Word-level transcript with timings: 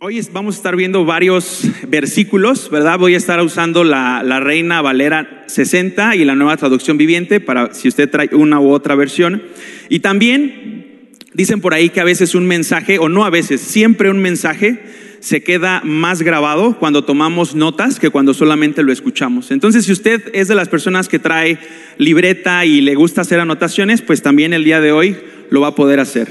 Hoy 0.00 0.20
vamos 0.32 0.54
a 0.54 0.58
estar 0.58 0.76
viendo 0.76 1.04
varios 1.04 1.62
versículos, 1.88 2.70
¿verdad? 2.70 3.00
Voy 3.00 3.14
a 3.14 3.16
estar 3.16 3.42
usando 3.42 3.82
la, 3.82 4.22
la, 4.22 4.38
Reina 4.38 4.80
Valera 4.80 5.42
60 5.48 6.14
y 6.14 6.24
la 6.24 6.36
nueva 6.36 6.56
traducción 6.56 6.96
viviente 6.98 7.40
para 7.40 7.74
si 7.74 7.88
usted 7.88 8.08
trae 8.08 8.30
una 8.32 8.60
u 8.60 8.70
otra 8.70 8.94
versión. 8.94 9.42
Y 9.88 9.98
también 9.98 11.08
dicen 11.34 11.60
por 11.60 11.74
ahí 11.74 11.90
que 11.90 12.00
a 12.00 12.04
veces 12.04 12.36
un 12.36 12.46
mensaje, 12.46 13.00
o 13.00 13.08
no 13.08 13.24
a 13.24 13.30
veces, 13.30 13.60
siempre 13.60 14.08
un 14.08 14.20
mensaje 14.20 14.84
se 15.18 15.42
queda 15.42 15.80
más 15.82 16.22
grabado 16.22 16.78
cuando 16.78 17.02
tomamos 17.02 17.56
notas 17.56 17.98
que 17.98 18.10
cuando 18.10 18.34
solamente 18.34 18.84
lo 18.84 18.92
escuchamos. 18.92 19.50
Entonces, 19.50 19.84
si 19.86 19.90
usted 19.90 20.30
es 20.32 20.46
de 20.46 20.54
las 20.54 20.68
personas 20.68 21.08
que 21.08 21.18
trae 21.18 21.58
libreta 21.96 22.64
y 22.64 22.82
le 22.82 22.94
gusta 22.94 23.22
hacer 23.22 23.40
anotaciones, 23.40 24.02
pues 24.02 24.22
también 24.22 24.52
el 24.52 24.62
día 24.62 24.80
de 24.80 24.92
hoy 24.92 25.16
lo 25.50 25.60
va 25.60 25.68
a 25.68 25.74
poder 25.74 25.98
hacer. 25.98 26.28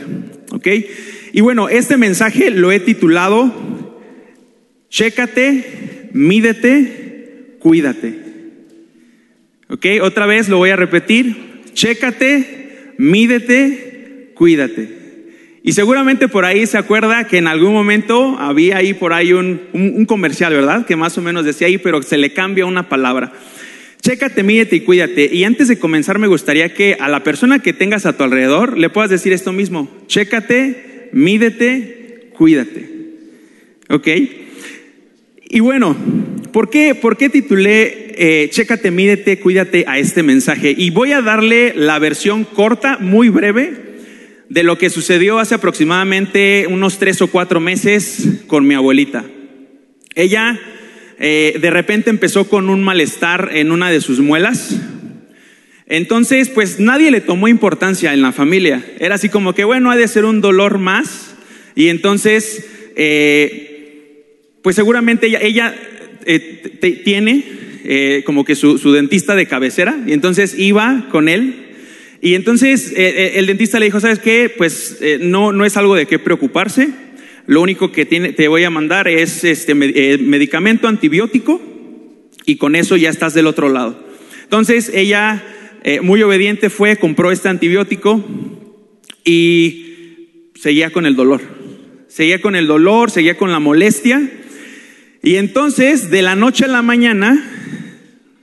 ¿Ok? 0.52 0.68
Y 1.34 1.42
bueno, 1.42 1.70
este 1.70 1.98
mensaje 1.98 2.52
lo 2.52 2.72
he 2.72 2.80
titulado 2.80 3.54
Chécate, 4.90 6.10
mídete, 6.14 7.58
cuídate. 7.60 8.28
¿Ok? 9.70 9.86
Otra 10.02 10.26
vez 10.26 10.50
lo 10.50 10.58
voy 10.58 10.70
a 10.70 10.76
repetir. 10.76 11.64
Chécate, 11.74 12.94
mídete, 12.98 14.32
cuídate. 14.34 14.98
Y 15.64 15.74
seguramente 15.74 16.30
por 16.30 16.46
ahí 16.46 16.66
se 16.66 16.78
acuerda 16.78 17.28
que 17.28 17.38
en 17.38 17.48
algún 17.48 17.74
momento 17.74 18.38
había 18.40 18.78
ahí 18.78 18.94
por 18.94 19.12
ahí 19.12 19.34
un, 19.34 19.62
un, 19.74 20.06
comercial, 20.06 20.54
¿verdad? 20.54 20.86
Que 20.86 20.96
más 20.96 21.18
o 21.18 21.22
menos 21.22 21.44
decía 21.44 21.68
ahí, 21.68 21.78
pero 21.78 22.02
se 22.02 22.18
le 22.18 22.32
cambia 22.32 22.66
una 22.66 22.88
palabra. 22.88 23.34
Chécate, 24.02 24.44
mídete 24.44 24.78
y 24.78 24.82
cuídate. 24.82 25.30
Y 25.34 25.44
antes 25.44 25.68
de 25.68 25.78
comenzar 25.78 26.20
me 26.20 26.28
gustaría 26.28 26.74
que 26.74 26.96
a 26.98 27.10
la 27.10 27.24
persona 27.24 27.60
que 27.60 27.74
tengas 27.74 28.06
a 28.06 28.16
tu 28.16 28.24
alrededor 28.24 28.78
le 28.78 28.90
puedas 28.90 29.10
decir 29.10 29.34
esto 29.34 29.52
mismo. 29.52 29.92
Chécate, 30.08 30.97
mídete, 31.12 32.30
cuídate. 32.38 32.90
¿Ok? 33.90 34.08
Y 35.50 35.60
bueno, 35.62 35.96
¿por 36.52 36.70
qué, 36.70 36.94
por 36.96 37.18
qué 37.18 37.30
titulé 37.30 38.14
eh, 38.18 38.50
Chécate, 38.50 38.92
mídete, 38.92 39.40
cuídate 39.40 39.86
a 39.88 39.98
este 39.98 40.24
mensaje? 40.24 40.76
Y 40.78 40.90
voy 40.90 41.14
a 41.14 41.22
darle 41.22 41.74
la 41.76 42.00
versión 42.00 42.44
corta, 42.44 42.98
muy 43.00 43.30
breve, 43.30 43.88
de 44.50 44.64
lo 44.64 44.78
que 44.78 44.90
sucedió 44.90 45.40
hace 45.40 45.56
aproximadamente 45.56 46.66
unos 46.70 47.00
tres 47.00 47.22
o 47.22 47.28
cuatro 47.28 47.60
meses 47.60 48.44
con 48.48 48.68
mi 48.68 48.74
abuelita. 48.74 49.26
Ella 50.16 50.60
eh, 51.20 51.58
de 51.62 51.70
repente 51.70 52.10
empezó 52.10 52.48
con 52.48 52.70
un 52.70 52.84
malestar 52.84 53.52
en 53.54 53.72
una 53.72 53.90
de 53.90 54.02
sus 54.02 54.20
muelas. 54.20 54.76
Entonces, 55.90 56.50
pues 56.50 56.80
nadie 56.80 57.12
le 57.12 57.22
tomó 57.22 57.48
importancia 57.48 58.14
en 58.14 58.22
la 58.22 58.32
familia. 58.32 58.84
Era 59.00 59.16
así 59.16 59.30
como 59.30 59.54
que, 59.54 59.64
bueno, 59.64 59.90
ha 59.92 59.96
de 59.96 60.08
ser 60.08 60.26
un 60.26 60.42
dolor 60.42 60.78
más. 60.78 61.36
Y 61.76 61.88
entonces, 61.88 62.66
eh, 62.96 64.60
pues 64.62 64.76
seguramente 64.76 65.28
ella, 65.28 65.76
eh, 66.26 67.02
tiene 67.04 68.24
como 68.26 68.44
que 68.44 68.56
su, 68.56 68.78
su 68.78 68.92
dentista 68.92 69.36
de 69.36 69.48
cabecera. 69.48 69.98
Y 70.06 70.12
entonces 70.12 70.58
iba 70.58 71.08
con 71.10 71.30
él 71.30 71.68
y 72.22 72.34
entonces 72.34 72.92
eh, 72.92 72.96
eh, 72.98 73.32
el 73.36 73.46
dentista 73.46 73.80
le 73.80 73.86
dijo, 73.86 74.00
¿sabes 74.00 74.20
qué? 74.20 74.52
Pues 74.56 74.98
eh, 75.02 75.20
no, 75.22 75.52
no 75.52 75.66
es 75.66 75.78
algo 75.78 75.96
de 75.96 76.08
qué 76.08 76.20
preocuparse. 76.20 76.90
Lo 77.46 77.62
único 77.62 77.92
que 77.92 78.06
te 78.06 78.48
voy 78.48 78.64
a 78.64 78.70
mandar 78.70 79.08
es 79.08 79.46
este 79.46 79.74
medicamento 79.74 80.90
antibiótico 80.90 81.62
y 82.46 82.58
con 82.58 82.76
eso 82.76 82.98
ya 82.98 83.10
estás 83.10 83.34
del 83.34 83.48
otro 83.48 83.70
lado. 83.70 84.06
Entonces 84.44 84.92
ella, 84.94 85.42
muy 86.02 86.22
obediente, 86.22 86.70
fue, 86.70 86.98
compró 86.98 87.32
este 87.32 87.48
antibiótico 87.48 88.22
y 89.24 90.52
seguía 90.56 90.90
con 90.90 91.06
el 91.06 91.16
dolor. 91.16 91.42
Seguía 92.10 92.42
con 92.42 92.56
el 92.56 92.68
dolor, 92.68 93.10
seguía 93.10 93.38
con 93.38 93.52
la 93.52 93.60
molestia. 93.60 94.30
Y 95.24 95.36
entonces, 95.36 96.10
de 96.10 96.22
la 96.22 96.36
noche 96.36 96.66
a 96.66 96.68
la 96.68 96.82
mañana, 96.82 97.42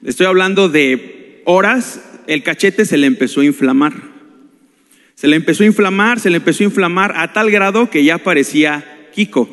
estoy 0.04 0.26
hablando 0.26 0.68
de 0.68 1.42
horas, 1.44 2.00
el 2.26 2.42
cachete 2.42 2.86
se 2.86 2.96
le 2.96 3.06
empezó 3.06 3.42
a 3.42 3.44
inflamar. 3.44 3.92
Se 5.14 5.28
le 5.28 5.36
empezó 5.36 5.64
a 5.64 5.66
inflamar, 5.66 6.20
se 6.20 6.30
le 6.30 6.38
empezó 6.38 6.62
a 6.62 6.66
inflamar 6.66 7.14
a 7.16 7.32
tal 7.32 7.50
grado 7.50 7.90
que 7.90 8.04
ya 8.04 8.18
parecía 8.18 9.08
Kiko. 9.14 9.48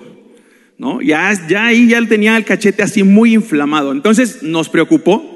¿no? 0.77 1.01
Ya, 1.01 1.31
ya 1.47 1.67
ahí 1.67 1.89
ya 1.89 2.05
tenía 2.07 2.35
el 2.37 2.45
cachete 2.45 2.83
así 2.83 3.03
muy 3.03 3.33
inflamado. 3.33 3.91
Entonces 3.91 4.43
nos 4.43 4.67
preocupó 4.67 5.30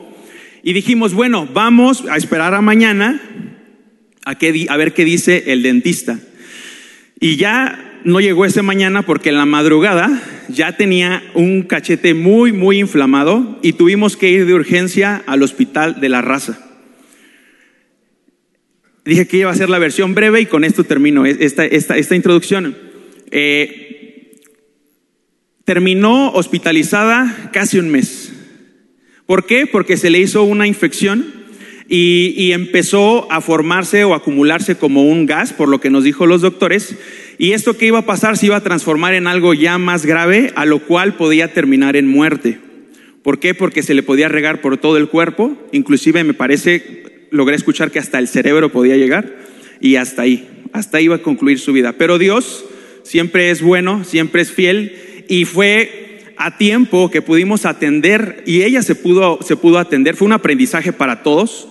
y 0.66 0.74
dijimos, 0.74 1.14
bueno, 1.14 1.48
vamos 1.54 2.06
a 2.10 2.18
esperar 2.18 2.56
a 2.56 2.62
mañana 2.62 3.22
a, 4.26 4.32
a 4.32 4.78
ver 4.78 4.94
qué 4.96 5.06
dice 5.06 5.44
el 5.54 5.62
dentista. 5.62 6.20
Y 7.20 7.36
ya 7.36 8.02
no 8.04 8.20
llegó 8.20 8.46
ese 8.46 8.64
mañana 8.64 9.04
porque 9.04 9.30
en 9.30 9.38
la 9.38 9.46
madrugada 9.46 10.20
ya 10.50 10.76
tenía 10.76 11.22
un 11.36 11.62
cachete 11.62 12.16
muy, 12.16 12.52
muy 12.52 12.80
inflamado 12.80 13.60
y 13.62 13.74
tuvimos 13.74 14.18
que 14.18 14.32
ir 14.32 14.48
de 14.48 14.56
urgencia 14.56 15.22
al 15.28 15.44
hospital 15.44 16.02
de 16.02 16.10
la 16.10 16.24
raza. 16.24 16.58
Dije 19.06 19.28
que 19.28 19.38
iba 19.38 19.52
a 19.52 19.56
ser 19.56 19.70
la 19.70 19.78
versión 19.78 20.16
breve 20.16 20.42
y 20.42 20.46
con 20.48 20.64
esto 20.64 20.84
termino 20.84 21.28
esta, 21.28 21.64
esta, 21.64 22.16
introducción. 22.16 22.76
Eh, 23.30 24.42
terminó 25.64 26.32
hospitalizada 26.32 27.52
casi 27.54 27.78
un 27.78 27.90
mes. 27.90 28.25
¿Por 29.26 29.46
qué? 29.46 29.66
Porque 29.66 29.98
se 29.98 30.10
le 30.10 30.20
hizo 30.20 30.44
una 30.44 30.68
infección 30.68 31.46
y, 31.88 32.52
empezó 32.52 33.32
a 33.32 33.42
formarse 33.42 34.04
o 34.04 34.14
acumularse 34.14 34.76
como 34.76 35.04
un 35.04 35.26
gas, 35.26 35.54
por 35.54 35.70
lo 35.70 35.80
que 35.80 35.90
nos 35.90 36.04
dijo 36.04 36.26
los 36.26 36.42
doctores. 36.42 36.96
Y 37.38 37.52
esto 37.52 37.78
que 37.78 37.88
iba 37.88 38.00
a 38.00 38.06
pasar 38.06 38.38
se 38.38 38.48
iba 38.48 38.56
a 38.56 38.64
transformar 38.64 39.14
en 39.14 39.28
algo 39.28 39.54
ya 39.54 39.78
más 39.78 40.06
grave, 40.06 40.52
a 40.56 40.66
lo 40.66 40.80
cual 40.80 41.16
podía 41.16 41.54
terminar 41.54 41.96
en 41.96 42.08
muerte. 42.08 42.60
¿Por 43.24 43.40
qué? 43.40 43.54
Porque 43.54 43.84
se 43.84 43.94
le 43.94 44.04
podía 44.04 44.30
regar 44.30 44.62
por 44.62 44.78
todo 44.78 44.98
el 44.98 45.10
cuerpo, 45.10 45.58
inclusive 45.72 46.24
me 46.24 46.34
parece 46.34 47.04
logré 47.32 47.56
escuchar 47.56 47.92
que 47.92 48.00
hasta 48.00 48.20
el 48.20 48.28
cerebro 48.28 48.72
podía 48.72 48.96
llegar 48.96 49.36
y 49.82 49.96
hasta 49.96 50.22
ahí, 50.22 50.48
hasta 50.72 50.98
ahí 50.98 51.06
iba 51.06 51.16
a 51.16 51.22
concluir 51.22 51.60
su 51.60 51.74
vida. 51.74 51.94
Pero 51.94 52.18
Dios 52.18 52.66
siempre 53.04 53.50
es 53.50 53.62
bueno, 53.62 54.04
siempre 54.04 54.42
es 54.42 54.52
fiel 54.52 54.96
y 55.28 55.46
fue 55.46 56.15
a 56.38 56.58
tiempo 56.58 57.10
que 57.10 57.22
pudimos 57.22 57.66
atender 57.66 58.44
y 58.46 58.64
ella 58.64 58.82
se 58.82 58.96
pudo, 58.96 59.40
se 59.42 59.56
pudo 59.56 59.80
atender. 59.80 60.16
Fue 60.16 60.26
un 60.26 60.34
aprendizaje 60.34 60.94
para 60.94 61.24
todos. 61.24 61.68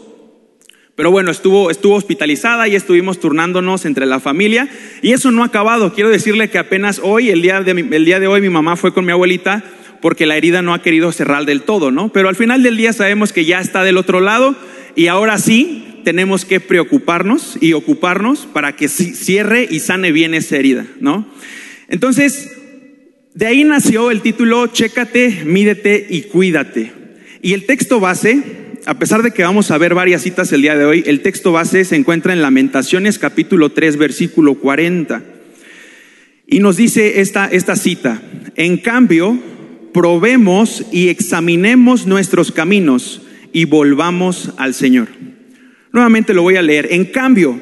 Pero 0.97 1.11
bueno, 1.11 1.33
estuvo, 1.33 1.71
estuvo 1.71 1.97
hospitalizada 1.97 2.69
y 2.69 2.77
estuvimos 2.77 3.19
turnándonos 3.19 3.85
entre 3.85 4.07
la 4.07 4.21
familia 4.21 4.69
y 5.03 5.13
eso 5.13 5.33
no 5.33 5.43
ha 5.43 5.47
acabado. 5.47 5.93
Quiero 5.93 6.09
decirle 6.09 6.51
que 6.51 6.59
apenas 6.59 7.01
hoy, 7.03 7.31
el 7.31 7.43
día 7.43 7.63
de, 7.63 7.73
el 7.73 8.05
día 8.05 8.21
de 8.21 8.29
hoy, 8.29 8.41
mi 8.41 8.49
mamá 8.49 8.77
fue 8.77 8.95
con 8.95 9.05
mi 9.05 9.11
abuelita 9.11 9.65
porque 10.01 10.27
la 10.27 10.37
herida 10.37 10.63
no 10.63 10.73
ha 10.73 10.83
querido 10.83 11.11
cerrar 11.11 11.47
del 11.47 11.63
todo, 11.63 11.91
¿no? 11.91 12.13
Pero 12.13 12.29
al 12.29 12.37
final 12.37 12.63
del 12.63 12.77
día 12.77 12.93
sabemos 12.93 13.33
que 13.33 13.45
ya 13.45 13.59
está 13.59 13.83
del 13.83 13.97
otro 13.97 14.21
lado 14.21 14.55
y 14.95 15.09
ahora 15.09 15.39
sí 15.39 16.01
tenemos 16.05 16.45
que 16.45 16.61
preocuparnos 16.61 17.57
y 17.61 17.73
ocuparnos 17.73 18.47
para 18.47 18.77
que 18.77 18.89
cierre 18.89 19.67
y 19.69 19.81
sane 19.81 20.13
bien 20.13 20.35
esa 20.35 20.57
herida, 20.57 20.87
¿no? 21.01 21.27
Entonces, 21.89 22.51
de 23.35 23.47
ahí 23.47 23.65
nació 23.65 24.13
el 24.13 24.23
título 24.23 24.69
Chécate, 24.69 25.43
mídete 25.45 26.07
y 26.09 26.23
cuídate. 26.23 26.93
Y 27.43 27.53
el 27.53 27.67
texto 27.67 27.99
base, 27.99 28.43
a 28.87 28.97
pesar 28.97 29.25
de 29.25 29.33
que 29.33 29.43
vamos 29.43 29.73
a 29.73 29.79
ver 29.79 29.93
varias 29.93 30.23
citas 30.23 30.53
el 30.53 30.63
día 30.63 30.77
de 30.77 30.85
hoy, 30.85 31.03
el 31.05 31.21
texto 31.21 31.51
base 31.51 31.85
se 31.85 31.97
encuentra 31.97 32.33
en 32.33 32.43
Lamentaciones 32.43 33.19
capítulo 33.19 33.73
3 33.73 33.97
versículo 33.97 34.55
40. 34.55 35.25
Y 36.47 36.61
nos 36.61 36.77
dice 36.77 37.21
esta, 37.21 37.47
esta 37.47 37.75
cita, 37.75 38.23
en 38.55 38.77
cambio, 38.77 39.37
probemos 39.93 40.87
y 40.93 41.09
examinemos 41.09 42.07
nuestros 42.07 42.53
caminos 42.53 43.23
y 43.53 43.65
volvamos 43.65 44.53
al 44.59 44.75
Señor. 44.75 45.09
Nuevamente 45.93 46.35
lo 46.35 46.43
voy 46.43 46.55
a 46.55 46.63
leer. 46.63 46.87
En 46.93 47.07
cambio, 47.07 47.59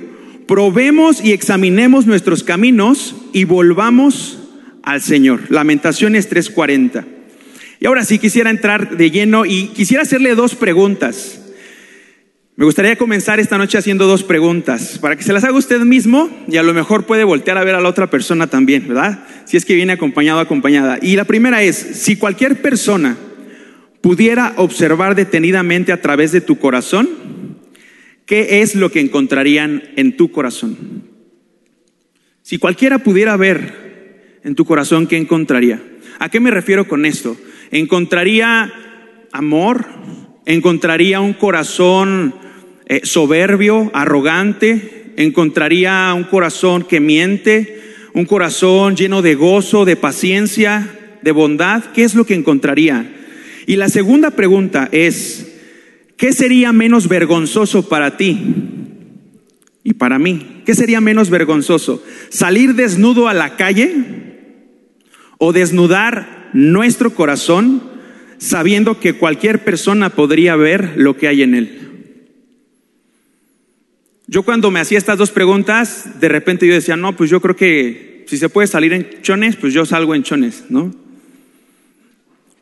probemos 0.46 1.24
y 1.24 1.32
examinemos 1.32 2.06
nuestros 2.06 2.42
caminos 2.42 3.16
y 3.32 3.44
volvamos 3.44 4.41
al 4.82 5.00
Señor. 5.00 5.50
Lamentaciones 5.50 6.28
3:40. 6.28 7.04
Y 7.80 7.86
ahora 7.86 8.04
sí 8.04 8.18
quisiera 8.18 8.50
entrar 8.50 8.96
de 8.96 9.10
lleno 9.10 9.44
y 9.44 9.68
quisiera 9.68 10.02
hacerle 10.02 10.34
dos 10.34 10.54
preguntas. 10.54 11.40
Me 12.54 12.66
gustaría 12.66 12.96
comenzar 12.96 13.40
esta 13.40 13.56
noche 13.56 13.78
haciendo 13.78 14.06
dos 14.06 14.22
preguntas 14.22 14.98
para 15.00 15.16
que 15.16 15.22
se 15.22 15.32
las 15.32 15.42
haga 15.42 15.56
usted 15.56 15.80
mismo 15.80 16.30
y 16.46 16.58
a 16.58 16.62
lo 16.62 16.74
mejor 16.74 17.06
puede 17.06 17.24
voltear 17.24 17.56
a 17.56 17.64
ver 17.64 17.74
a 17.74 17.80
la 17.80 17.88
otra 17.88 18.10
persona 18.10 18.46
también, 18.46 18.86
¿verdad? 18.86 19.24
Si 19.46 19.56
es 19.56 19.64
que 19.64 19.74
viene 19.74 19.94
acompañado 19.94 20.38
o 20.38 20.42
acompañada. 20.42 20.98
Y 21.00 21.16
la 21.16 21.24
primera 21.24 21.62
es, 21.62 21.76
si 21.76 22.16
cualquier 22.16 22.60
persona 22.60 23.16
pudiera 24.02 24.52
observar 24.56 25.14
detenidamente 25.14 25.92
a 25.92 26.02
través 26.02 26.30
de 26.30 26.42
tu 26.42 26.58
corazón, 26.58 27.08
¿qué 28.26 28.60
es 28.60 28.74
lo 28.74 28.92
que 28.92 29.00
encontrarían 29.00 29.82
en 29.96 30.16
tu 30.16 30.30
corazón? 30.30 30.76
Si 32.42 32.58
cualquiera 32.58 32.98
pudiera 32.98 33.36
ver 33.36 33.91
en 34.44 34.54
tu 34.54 34.64
corazón, 34.64 35.06
¿qué 35.06 35.16
encontraría? 35.16 35.82
¿A 36.18 36.28
qué 36.28 36.40
me 36.40 36.50
refiero 36.50 36.88
con 36.88 37.04
esto? 37.04 37.36
¿Encontraría 37.70 38.72
amor? 39.32 39.86
¿Encontraría 40.46 41.20
un 41.20 41.32
corazón 41.32 42.34
eh, 42.86 43.00
soberbio, 43.04 43.90
arrogante? 43.94 45.12
¿Encontraría 45.16 46.12
un 46.14 46.24
corazón 46.24 46.84
que 46.84 47.00
miente? 47.00 47.82
un 48.14 48.24
corazón 48.26 48.96
lleno 48.96 49.22
de 49.22 49.34
gozo, 49.34 49.84
de 49.84 49.96
paciencia, 49.96 51.18
de 51.22 51.32
bondad, 51.32 51.84
¿qué 51.94 52.04
es 52.04 52.14
lo 52.14 52.24
que 52.24 52.34
encontraría? 52.34 53.10
Y 53.66 53.76
la 53.76 53.88
segunda 53.88 54.32
pregunta 54.32 54.88
es, 54.92 55.52
¿qué 56.16 56.32
sería 56.32 56.72
menos 56.72 57.08
vergonzoso 57.08 57.88
para 57.88 58.16
ti 58.16 58.38
y 59.82 59.94
para 59.94 60.18
mí? 60.18 60.62
¿Qué 60.66 60.74
sería 60.74 61.00
menos 61.00 61.30
vergonzoso? 61.30 62.02
¿Salir 62.28 62.74
desnudo 62.74 63.28
a 63.28 63.34
la 63.34 63.56
calle 63.56 64.31
o 65.44 65.52
desnudar 65.52 66.50
nuestro 66.52 67.14
corazón 67.14 67.82
sabiendo 68.38 69.00
que 69.00 69.14
cualquier 69.14 69.64
persona 69.64 70.10
podría 70.10 70.54
ver 70.54 70.92
lo 70.94 71.16
que 71.16 71.26
hay 71.26 71.42
en 71.42 71.56
él? 71.56 71.78
Yo 74.28 74.44
cuando 74.44 74.70
me 74.70 74.78
hacía 74.78 74.98
estas 74.98 75.18
dos 75.18 75.32
preguntas, 75.32 76.20
de 76.20 76.28
repente 76.28 76.64
yo 76.64 76.74
decía, 76.74 76.96
no, 76.96 77.16
pues 77.16 77.28
yo 77.28 77.40
creo 77.40 77.56
que 77.56 78.24
si 78.28 78.38
se 78.38 78.48
puede 78.50 78.68
salir 78.68 78.92
en 78.92 79.20
chones, 79.22 79.56
pues 79.56 79.74
yo 79.74 79.84
salgo 79.84 80.14
en 80.14 80.22
chones, 80.22 80.66
¿no? 80.68 80.94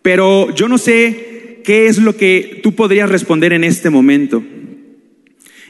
Pero 0.01 0.55
yo 0.55 0.67
no 0.67 0.79
sé 0.79 1.61
qué 1.63 1.87
es 1.87 1.99
lo 1.99 2.17
que 2.17 2.61
tú 2.63 2.75
podrías 2.75 3.11
responder 3.11 3.53
en 3.53 3.65
este 3.65 3.91
momento. 3.91 4.43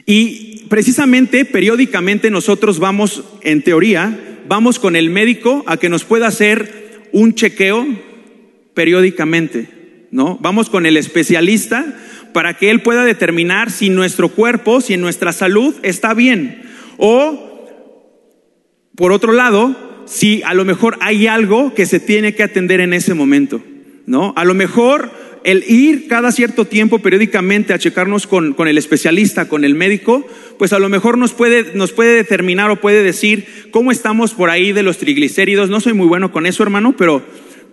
Y 0.05 0.63
precisamente, 0.69 1.43
periódicamente 1.43 2.31
nosotros 2.31 2.79
vamos, 2.79 3.25
en 3.41 3.63
teoría, 3.63 4.17
vamos 4.47 4.79
con 4.79 4.95
el 4.95 5.09
médico 5.09 5.65
a 5.67 5.75
que 5.75 5.89
nos 5.89 6.05
pueda 6.05 6.27
hacer 6.27 6.80
un 7.11 7.33
chequeo 7.33 7.87
periódicamente, 8.73 10.07
¿no? 10.11 10.37
Vamos 10.41 10.69
con 10.69 10.85
el 10.85 10.97
especialista 10.97 11.97
para 12.33 12.55
que 12.55 12.69
él 12.69 12.81
pueda 12.81 13.03
determinar 13.03 13.71
si 13.71 13.89
nuestro 13.89 14.29
cuerpo, 14.29 14.81
si 14.81 14.97
nuestra 14.97 15.33
salud 15.33 15.75
está 15.83 16.13
bien. 16.13 16.63
O, 16.97 17.67
por 18.95 19.11
otro 19.11 19.33
lado, 19.33 20.03
si 20.05 20.41
a 20.43 20.53
lo 20.53 20.65
mejor 20.65 20.97
hay 21.01 21.27
algo 21.27 21.73
que 21.73 21.85
se 21.85 21.99
tiene 21.99 22.35
que 22.35 22.43
atender 22.43 22.79
en 22.79 22.93
ese 22.93 23.13
momento. 23.13 23.61
¿no? 24.05 24.33
A 24.35 24.45
lo 24.45 24.53
mejor 24.53 25.11
el 25.43 25.63
ir 25.67 26.07
cada 26.07 26.31
cierto 26.31 26.65
tiempo 26.65 26.99
periódicamente 26.99 27.73
a 27.73 27.79
checarnos 27.79 28.27
con, 28.27 28.55
el 28.67 28.77
especialista, 28.77 29.47
con 29.47 29.63
el 29.63 29.75
médico, 29.75 30.27
pues 30.57 30.73
a 30.73 30.79
lo 30.79 30.89
mejor 30.89 31.17
nos 31.17 31.33
puede, 31.33 31.73
nos 31.73 31.91
puede 31.91 32.15
determinar 32.15 32.69
o 32.69 32.79
puede 32.79 33.03
decir 33.03 33.45
cómo 33.71 33.91
estamos 33.91 34.33
por 34.33 34.49
ahí 34.49 34.71
de 34.71 34.83
los 34.83 34.97
triglicéridos. 34.97 35.69
No 35.69 35.79
soy 35.79 35.93
muy 35.93 36.07
bueno 36.07 36.31
con 36.31 36.45
eso, 36.45 36.63
hermano, 36.63 36.95
pero, 36.97 37.23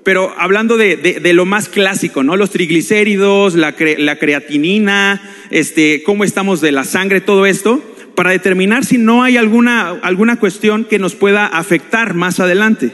pero 0.03 0.35
hablando 0.39 0.77
de, 0.77 1.21
lo 1.35 1.45
más 1.45 1.69
clásico, 1.69 2.23
¿no? 2.23 2.37
Los 2.37 2.51
triglicéridos, 2.51 3.55
la, 3.55 3.75
la 3.99 4.17
creatinina, 4.17 5.21
este, 5.51 6.03
cómo 6.05 6.25
estamos 6.25 6.61
de 6.61 6.73
la 6.73 6.85
sangre, 6.85 7.21
todo 7.21 7.45
esto, 7.45 7.83
para 8.15 8.31
determinar 8.31 8.85
si 8.85 8.99
no 8.99 9.23
hay 9.23 9.37
alguna, 9.37 9.91
alguna 10.03 10.41
cuestión 10.41 10.85
que 10.85 10.99
nos 10.99 11.15
pueda 11.15 11.47
afectar 11.47 12.15
más 12.15 12.41
adelante, 12.41 12.93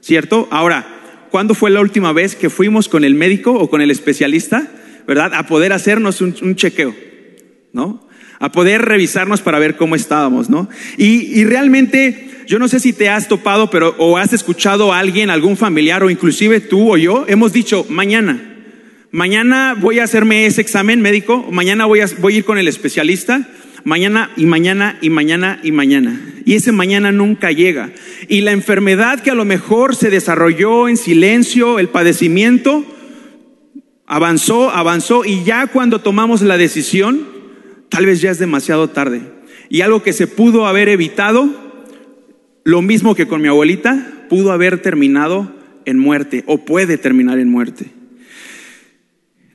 ¿cierto? 0.00 0.48
Ahora, 0.50 1.03
¿Cuándo 1.34 1.56
fue 1.56 1.72
la 1.72 1.80
última 1.80 2.12
vez 2.12 2.36
que 2.36 2.48
fuimos 2.48 2.88
con 2.88 3.02
el 3.02 3.16
médico 3.16 3.54
o 3.54 3.68
con 3.68 3.80
el 3.80 3.90
especialista, 3.90 4.68
verdad? 5.04 5.34
A 5.34 5.48
poder 5.48 5.72
hacernos 5.72 6.20
un, 6.20 6.54
chequeo, 6.54 6.94
¿no? 7.72 8.06
A 8.38 8.52
poder 8.52 8.82
revisarnos 8.82 9.40
para 9.40 9.58
ver 9.58 9.76
cómo 9.76 9.96
estábamos, 9.96 10.48
¿no? 10.48 10.68
Y, 10.96 11.42
realmente, 11.42 12.44
yo 12.46 12.60
no 12.60 12.68
sé 12.68 12.78
si 12.78 12.92
te 12.92 13.08
has 13.08 13.26
topado, 13.26 13.68
pero 13.68 13.96
o 13.98 14.16
has 14.16 14.32
escuchado 14.32 14.92
a 14.92 15.00
alguien, 15.00 15.28
algún 15.28 15.56
familiar 15.56 16.04
o 16.04 16.10
inclusive 16.10 16.60
tú 16.60 16.92
o 16.92 16.96
yo, 16.96 17.24
hemos 17.26 17.52
dicho 17.52 17.84
mañana. 17.88 18.40
Mañana 19.10 19.74
voy 19.76 19.98
a 19.98 20.04
hacerme 20.04 20.46
ese 20.46 20.60
examen 20.60 21.00
médico, 21.00 21.48
mañana 21.50 21.84
voy 21.86 21.98
a, 21.98 22.06
voy 22.20 22.34
a 22.34 22.38
ir 22.38 22.44
con 22.44 22.58
el 22.58 22.68
especialista, 22.68 23.48
mañana 23.84 24.30
y 24.36 24.46
mañana 24.46 24.98
y 25.00 25.10
mañana 25.10 25.60
y 25.62 25.72
mañana. 25.72 26.20
Y 26.44 26.54
ese 26.54 26.72
mañana 26.72 27.12
nunca 27.12 27.52
llega. 27.52 27.90
Y 28.28 28.40
la 28.40 28.52
enfermedad 28.52 29.20
que 29.20 29.30
a 29.30 29.34
lo 29.34 29.44
mejor 29.44 29.94
se 29.94 30.10
desarrolló 30.10 30.88
en 30.88 30.96
silencio, 30.96 31.78
el 31.78 31.88
padecimiento, 31.88 32.84
avanzó, 34.06 34.70
avanzó 34.70 35.24
y 35.24 35.44
ya 35.44 35.66
cuando 35.66 36.00
tomamos 36.00 36.42
la 36.42 36.58
decisión, 36.58 37.26
tal 37.88 38.06
vez 38.06 38.20
ya 38.20 38.30
es 38.30 38.38
demasiado 38.38 38.90
tarde. 38.90 39.22
Y 39.68 39.80
algo 39.80 40.02
que 40.02 40.12
se 40.12 40.26
pudo 40.26 40.66
haber 40.66 40.88
evitado, 40.88 41.48
lo 42.64 42.82
mismo 42.82 43.14
que 43.14 43.26
con 43.26 43.40
mi 43.40 43.48
abuelita, 43.48 44.26
pudo 44.28 44.52
haber 44.52 44.80
terminado 44.82 45.54
en 45.84 45.98
muerte 45.98 46.44
o 46.46 46.64
puede 46.64 46.98
terminar 46.98 47.38
en 47.38 47.50
muerte. 47.50 47.86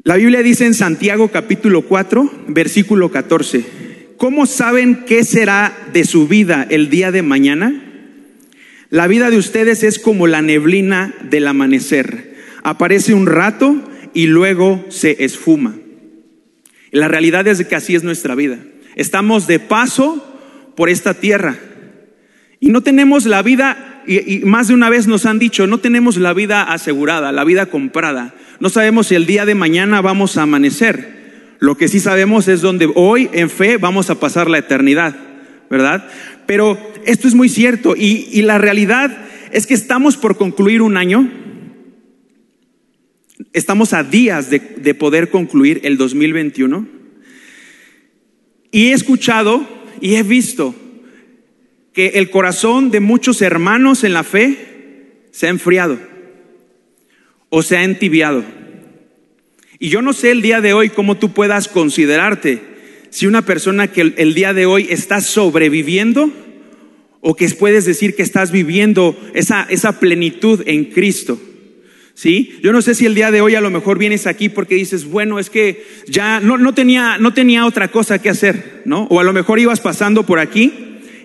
La 0.04 0.16
Biblia 0.16 0.42
dice 0.42 0.66
en 0.66 0.74
Santiago 0.74 1.28
capítulo 1.28 1.82
4, 1.82 2.46
versículo 2.48 3.12
14, 3.12 3.89
¿Cómo 4.20 4.46
saben 4.48 5.06
qué 5.08 5.24
será 5.24 5.74
de 5.94 6.04
su 6.04 6.28
vida 6.28 6.68
el 6.70 6.90
día 6.90 7.10
de 7.14 7.22
mañana? 7.22 7.82
La 8.90 9.08
vida 9.08 9.30
de 9.30 9.38
ustedes 9.38 9.82
es 9.82 9.98
como 9.98 10.28
la 10.28 10.42
neblina 10.42 11.16
del 11.30 11.48
amanecer. 11.48 12.36
Aparece 12.62 13.14
un 13.14 13.28
rato 13.28 13.82
y 14.14 14.28
luego 14.28 14.86
se 14.90 15.24
esfuma. 15.24 15.78
La 16.92 17.08
realidad 17.08 17.48
es 17.48 17.66
que 17.66 17.78
así 17.78 17.96
es 17.96 18.04
nuestra 18.04 18.36
vida. 18.36 18.60
Estamos 18.98 19.48
de 19.48 19.60
paso 19.60 20.22
por 20.76 20.90
esta 20.90 21.14
tierra 21.14 21.58
y 22.60 22.72
no 22.72 22.82
tenemos 22.82 23.26
la 23.26 23.42
vida, 23.42 24.04
y, 24.06 24.40
más 24.40 24.68
de 24.68 24.74
una 24.74 24.90
vez 24.90 25.08
nos 25.08 25.26
han 25.26 25.40
dicho, 25.40 25.66
no 25.66 25.78
tenemos 25.78 26.18
la 26.18 26.34
vida 26.34 26.64
asegurada, 26.64 27.32
la 27.32 27.46
vida 27.46 27.68
comprada. 27.68 28.36
No 28.60 28.68
sabemos 28.68 29.08
si 29.08 29.16
el 29.16 29.26
día 29.26 29.46
de 29.46 29.56
mañana 29.56 30.02
vamos 30.02 30.36
a 30.36 30.42
amanecer. 30.42 31.19
Lo 31.60 31.76
que 31.76 31.90
sí 31.90 32.00
sabemos 32.00 32.48
es 32.48 32.62
donde 32.62 32.90
hoy 32.96 33.30
en 33.34 33.50
fe 33.50 33.78
vamos 33.78 34.10
a 34.10 34.20
pasar 34.20 34.50
la 34.50 34.60
eternidad, 34.60 35.16
¿verdad? 35.70 36.10
Pero 36.46 36.78
esto 37.06 37.28
es 37.28 37.36
muy 37.36 37.50
cierto 37.50 37.96
y, 37.98 38.42
la 38.42 38.58
realidad 38.58 39.26
es 39.52 39.68
que 39.68 39.74
estamos 39.74 40.16
por 40.16 40.38
concluir 40.38 40.82
un 40.82 40.96
año. 40.96 41.30
Estamos 43.52 43.94
a 43.94 44.04
días 44.04 44.50
de, 44.50 44.60
de 44.60 44.96
poder 44.96 45.30
concluir 45.30 45.82
el 45.84 45.98
2021. 45.98 46.88
Y 48.72 48.88
he 48.88 48.94
escuchado 48.94 49.68
y 50.00 50.16
he 50.16 50.24
visto 50.24 50.74
que 51.94 52.08
el 52.16 52.30
corazón 52.30 52.90
de 52.90 53.02
muchos 53.02 53.42
hermanos 53.42 54.04
en 54.06 54.14
la 54.14 54.24
fe 54.24 55.28
se 55.32 55.48
ha 55.48 55.50
enfriado 55.50 56.00
o 57.50 57.62
se 57.64 57.78
ha 57.78 57.84
entibiado. 57.84 58.44
Y 59.80 59.88
yo 59.88 60.02
no 60.02 60.12
sé 60.12 60.32
el 60.32 60.42
día 60.42 60.60
de 60.60 60.74
hoy 60.74 60.90
cómo 60.90 61.16
tú 61.16 61.32
puedas 61.32 61.70
considerarte 61.70 62.62
si 63.10 63.28
una 63.28 63.44
persona 63.44 63.88
que 63.88 64.02
el, 64.02 64.34
día 64.34 64.54
de 64.54 64.66
hoy 64.66 64.88
está 64.90 65.22
sobreviviendo 65.22 66.32
o 67.22 67.36
que 67.36 67.48
puedes 67.50 67.86
decir 67.86 68.16
que 68.16 68.22
estás 68.22 68.52
viviendo 68.52 69.18
esa, 69.34 69.66
esa 69.70 70.00
plenitud 70.00 70.62
en 70.66 70.86
Cristo. 70.86 71.40
¿Sí? 72.14 72.60
Yo 72.62 72.74
no 72.74 72.82
sé 72.82 72.96
si 72.96 73.06
el 73.06 73.16
día 73.16 73.32
de 73.32 73.40
hoy 73.40 73.56
a 73.56 73.62
lo 73.62 73.70
mejor 73.70 73.98
vienes 73.98 74.28
aquí 74.28 74.50
porque 74.50 74.76
dices, 74.76 75.06
bueno, 75.06 75.40
es 75.40 75.50
que 75.50 75.86
ya 76.06 76.42
no, 76.42 76.58
no, 76.58 76.74
tenía, 76.74 77.18
no 77.18 77.34
tenía 77.34 77.66
otra 77.66 77.88
cosa 77.88 78.22
que 78.22 78.30
hacer, 78.30 78.82
¿no? 78.84 79.04
O 79.04 79.22
a 79.22 79.24
lo 79.24 79.32
mejor 79.32 79.58
ibas 79.60 79.80
pasando 79.80 80.26
por 80.26 80.40
aquí 80.40 80.74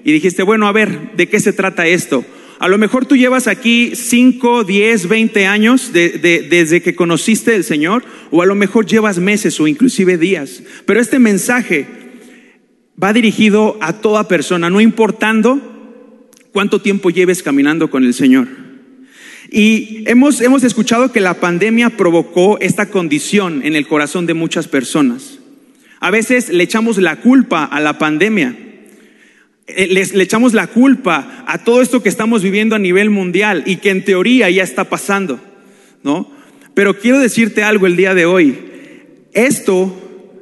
y 0.04 0.12
dijiste, 0.12 0.44
bueno, 0.44 0.68
a 0.68 0.72
ver, 0.72 1.16
¿de 1.16 1.28
qué 1.28 1.40
se 1.40 1.52
trata 1.52 1.88
esto? 1.88 2.24
A 2.58 2.68
lo 2.68 2.78
mejor 2.78 3.06
tú 3.06 3.16
llevas 3.16 3.46
aquí 3.46 3.92
5, 3.94 4.64
10, 4.64 5.08
20 5.08 5.46
años 5.46 5.92
desde 5.92 6.82
que 6.82 6.94
conociste 6.94 7.54
al 7.54 7.64
Señor, 7.64 8.04
o 8.30 8.42
a 8.42 8.46
lo 8.46 8.54
mejor 8.54 8.86
llevas 8.86 9.18
meses 9.18 9.58
o 9.60 9.66
inclusive 9.66 10.18
días. 10.18 10.62
Pero 10.86 11.00
este 11.00 11.18
mensaje 11.18 11.86
va 13.02 13.12
dirigido 13.12 13.76
a 13.80 13.94
toda 13.94 14.28
persona, 14.28 14.70
no 14.70 14.80
importando 14.80 15.60
cuánto 16.52 16.80
tiempo 16.80 17.10
lleves 17.10 17.42
caminando 17.42 17.90
con 17.90 18.04
el 18.04 18.14
Señor. 18.14 18.48
Y 19.50 20.04
hemos, 20.06 20.40
hemos 20.40 20.64
escuchado 20.64 21.12
que 21.12 21.20
la 21.20 21.34
pandemia 21.34 21.90
provocó 21.90 22.58
esta 22.60 22.86
condición 22.86 23.62
en 23.64 23.76
el 23.76 23.86
corazón 23.86 24.26
de 24.26 24.34
muchas 24.34 24.68
personas. 24.68 25.38
A 26.00 26.10
veces 26.10 26.48
le 26.48 26.64
echamos 26.64 26.98
la 26.98 27.16
culpa 27.16 27.64
a 27.64 27.80
la 27.80 27.98
pandemia. 27.98 28.56
Eh, 29.66 29.86
le 29.86 30.22
echamos 30.22 30.52
la 30.52 30.66
culpa 30.66 31.44
a 31.46 31.58
todo 31.64 31.80
esto 31.80 32.02
que 32.02 32.08
estamos 32.08 32.42
viviendo 32.42 32.76
a 32.76 32.78
nivel 32.78 33.10
mundial 33.10 33.62
y 33.66 33.76
que 33.76 33.90
en 33.90 34.04
teoría 34.04 34.50
ya 34.50 34.62
está 34.62 34.84
pasando, 34.84 35.40
¿no? 36.02 36.30
Pero 36.74 36.98
quiero 36.98 37.18
decirte 37.18 37.62
algo 37.62 37.86
el 37.86 37.96
día 37.96 38.14
de 38.14 38.26
hoy. 38.26 38.58
Esto 39.32 40.00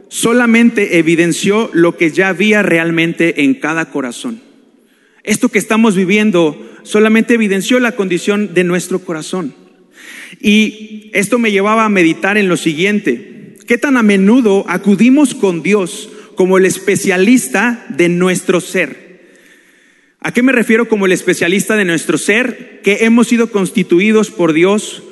solamente 0.08 0.98
evidenció 0.98 1.70
lo 1.72 1.96
que 1.96 2.10
ya 2.10 2.28
había 2.28 2.62
realmente 2.62 3.44
en 3.44 3.54
cada 3.54 3.90
corazón. 3.90 4.40
Esto 5.24 5.48
que 5.48 5.58
estamos 5.58 5.94
viviendo 5.94 6.70
solamente 6.82 7.34
evidenció 7.34 7.78
la 7.80 7.92
condición 7.92 8.54
de 8.54 8.64
nuestro 8.64 8.98
corazón. 9.00 9.54
Y 10.40 11.10
esto 11.14 11.38
me 11.38 11.52
llevaba 11.52 11.84
a 11.84 11.90
meditar 11.90 12.36
en 12.36 12.48
lo 12.48 12.56
siguiente. 12.56 13.56
¿Qué 13.66 13.78
tan 13.78 13.96
a 13.96 14.02
menudo 14.02 14.64
acudimos 14.68 15.34
con 15.34 15.62
Dios 15.62 16.10
como 16.34 16.58
el 16.58 16.66
especialista 16.66 17.86
de 17.90 18.08
nuestro 18.08 18.60
ser? 18.60 19.01
¿A 20.24 20.32
qué 20.32 20.42
me 20.42 20.52
refiero 20.52 20.88
como 20.88 21.06
el 21.06 21.12
especialista 21.12 21.74
de 21.76 21.84
nuestro 21.84 22.16
ser? 22.16 22.80
Que 22.84 23.04
hemos 23.04 23.26
sido 23.26 23.50
constituidos 23.50 24.30
por 24.30 24.52
Dios 24.52 25.02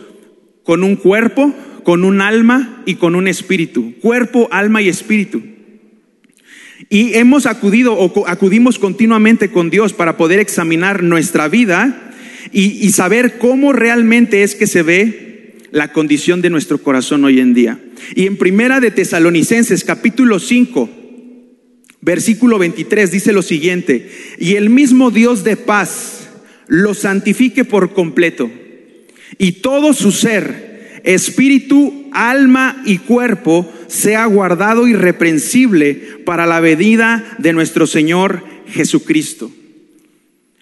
con 0.62 0.84
un 0.84 0.94
cuerpo, 0.94 1.52
con 1.82 2.04
un 2.04 2.20
alma 2.20 2.82
y 2.86 2.94
con 2.94 3.16
un 3.16 3.26
espíritu. 3.26 3.94
Cuerpo, 4.00 4.48
alma 4.52 4.82
y 4.82 4.88
espíritu. 4.88 5.42
Y 6.88 7.14
hemos 7.14 7.46
acudido 7.46 7.94
o 7.94 8.26
acudimos 8.28 8.78
continuamente 8.78 9.50
con 9.50 9.68
Dios 9.68 9.92
para 9.92 10.16
poder 10.16 10.38
examinar 10.38 11.02
nuestra 11.02 11.48
vida 11.48 12.12
y, 12.52 12.88
saber 12.90 13.38
cómo 13.38 13.72
realmente 13.72 14.42
es 14.42 14.54
que 14.54 14.66
se 14.66 14.82
ve 14.82 15.56
la 15.72 15.92
condición 15.92 16.40
de 16.40 16.50
nuestro 16.50 16.78
corazón 16.78 17.24
hoy 17.24 17.40
en 17.40 17.54
día. 17.54 17.80
Y 18.14 18.26
en 18.26 18.36
Primera 18.36 18.80
de 18.80 18.90
Tesalonicenses 18.90 19.84
capítulo 19.84 20.38
5, 20.38 20.88
versículo 22.00 22.59
23 22.59 23.11
dice 23.11 23.33
lo 23.33 23.42
siguiente, 23.42 24.11
y 24.38 24.54
el 24.54 24.71
mismo 24.71 25.11
Dios 25.11 25.45
de 25.45 25.57
paz 25.57 26.28
lo 26.66 26.95
santifique 26.95 27.64
por 27.64 27.92
completo, 27.92 28.50
y 29.38 29.52
todo 29.52 29.92
su 29.92 30.12
ser, 30.12 31.00
espíritu, 31.04 32.09
alma 32.12 32.83
y 32.85 32.99
cuerpo, 32.99 33.71
sea 33.87 34.25
guardado 34.26 34.87
irreprensible 34.87 35.95
para 36.25 36.47
la 36.47 36.61
venida 36.61 37.37
de 37.38 37.52
nuestro 37.52 37.87
Señor 37.87 38.45
Jesucristo. 38.69 39.50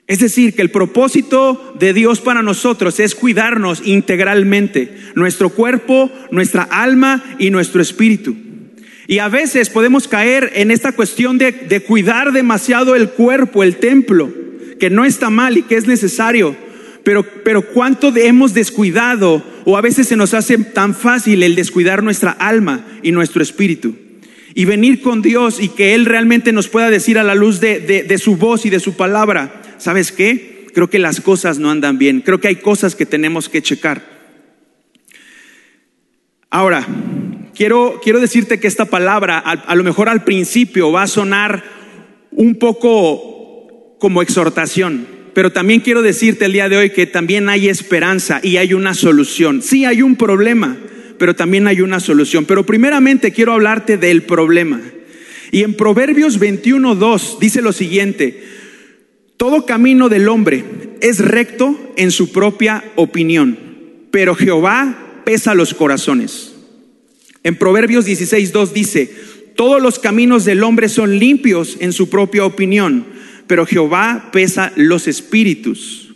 Es 0.06 0.20
decir, 0.20 0.54
que 0.54 0.62
el 0.62 0.70
propósito 0.70 1.74
de 1.78 1.92
Dios 1.92 2.20
para 2.20 2.42
nosotros 2.42 2.98
es 2.98 3.14
cuidarnos 3.14 3.82
integralmente, 3.84 4.96
nuestro 5.14 5.50
cuerpo, 5.50 6.10
nuestra 6.30 6.62
alma 6.62 7.22
y 7.38 7.50
nuestro 7.50 7.82
espíritu. 7.82 8.34
Y 9.10 9.20
a 9.20 9.28
veces 9.30 9.70
podemos 9.70 10.06
caer 10.06 10.52
en 10.54 10.70
esta 10.70 10.92
cuestión 10.92 11.38
de, 11.38 11.50
de, 11.50 11.80
cuidar 11.80 12.30
demasiado 12.30 12.94
el 12.94 13.08
cuerpo, 13.08 13.62
el 13.62 13.76
templo, 13.76 14.30
que 14.78 14.90
no 14.90 15.06
está 15.06 15.30
mal 15.30 15.56
y 15.56 15.62
que 15.62 15.76
es 15.76 15.86
necesario, 15.86 16.54
pero, 17.04 17.22
pero 17.42 17.62
cuánto 17.62 18.14
hemos 18.14 18.52
descuidado 18.52 19.42
o 19.64 19.78
a 19.78 19.80
veces 19.80 20.08
se 20.08 20.16
nos 20.16 20.34
hace 20.34 20.58
tan 20.58 20.94
fácil 20.94 21.42
el 21.42 21.54
descuidar 21.54 22.02
nuestra 22.02 22.32
alma 22.32 22.84
y 23.02 23.12
nuestro 23.12 23.42
espíritu. 23.42 23.96
Y 24.52 24.66
venir 24.66 25.00
con 25.00 25.22
Dios 25.22 25.58
y 25.58 25.70
que 25.70 25.94
Él 25.94 26.04
realmente 26.04 26.52
nos 26.52 26.68
pueda 26.68 26.90
decir 26.90 27.18
a 27.18 27.24
la 27.24 27.34
luz 27.34 27.60
de, 27.60 27.80
de, 27.80 28.02
de 28.02 28.18
su 28.18 28.36
voz 28.36 28.66
y 28.66 28.70
de 28.70 28.78
su 28.78 28.94
palabra, 28.94 29.62
¿sabes 29.78 30.12
qué? 30.12 30.66
Creo 30.74 30.90
que 30.90 30.98
las 30.98 31.22
cosas 31.22 31.58
no 31.58 31.70
andan 31.70 31.96
bien, 31.96 32.20
creo 32.20 32.42
que 32.42 32.48
hay 32.48 32.56
cosas 32.56 32.94
que 32.94 33.06
tenemos 33.06 33.48
que 33.48 33.62
checar. 33.62 34.02
Ahora, 36.50 36.86
quiero, 37.58 38.00
quiero 38.02 38.20
decirte 38.20 38.60
que 38.60 38.68
esta 38.68 38.84
palabra 38.84 39.38
a, 39.40 39.74
lo 39.74 39.82
mejor 39.82 40.08
al 40.08 40.22
principio 40.22 40.92
va 40.92 41.02
a 41.02 41.08
sonar 41.08 41.64
un 42.30 42.54
poco 42.54 43.96
como 43.98 44.22
exhortación, 44.22 45.08
pero 45.34 45.50
también 45.50 45.80
quiero 45.80 46.02
decirte 46.02 46.44
el 46.44 46.52
día 46.52 46.68
de 46.68 46.76
hoy 46.76 46.90
que 46.90 47.06
también 47.06 47.48
hay 47.48 47.68
esperanza 47.68 48.38
y 48.44 48.58
hay 48.58 48.74
una 48.74 48.94
solución. 48.94 49.60
Sí 49.60 49.84
hay 49.84 50.02
un 50.02 50.14
problema, 50.14 50.76
pero 51.18 51.34
también 51.34 51.66
hay 51.66 51.80
una 51.80 51.98
solución. 51.98 52.44
Pero 52.44 52.64
primeramente 52.64 53.32
quiero 53.32 53.52
hablarte 53.54 53.98
del 53.98 54.22
problema. 54.22 54.80
Y 55.50 55.64
en 55.64 55.74
Proverbios 55.74 56.38
21.2 56.38 57.40
dice 57.40 57.60
lo 57.60 57.72
siguiente, 57.72 58.40
todo 59.36 59.66
camino 59.66 60.08
del 60.08 60.28
hombre 60.28 60.64
es 61.00 61.18
recto 61.18 61.92
en 61.96 62.12
su 62.12 62.30
propia 62.30 62.84
opinión, 62.94 63.58
pero 64.12 64.36
Jehová 64.36 65.22
pesa 65.24 65.54
los 65.54 65.74
corazones. 65.74 66.54
En 67.42 67.56
Proverbios 67.56 68.06
16.2 68.06 68.72
dice, 68.72 69.10
todos 69.56 69.82
los 69.82 69.98
caminos 69.98 70.44
del 70.44 70.62
hombre 70.62 70.88
son 70.88 71.18
limpios 71.18 71.76
en 71.80 71.92
su 71.92 72.08
propia 72.08 72.44
opinión, 72.44 73.06
pero 73.46 73.66
Jehová 73.66 74.30
pesa 74.32 74.72
los 74.76 75.08
espíritus. 75.08 76.14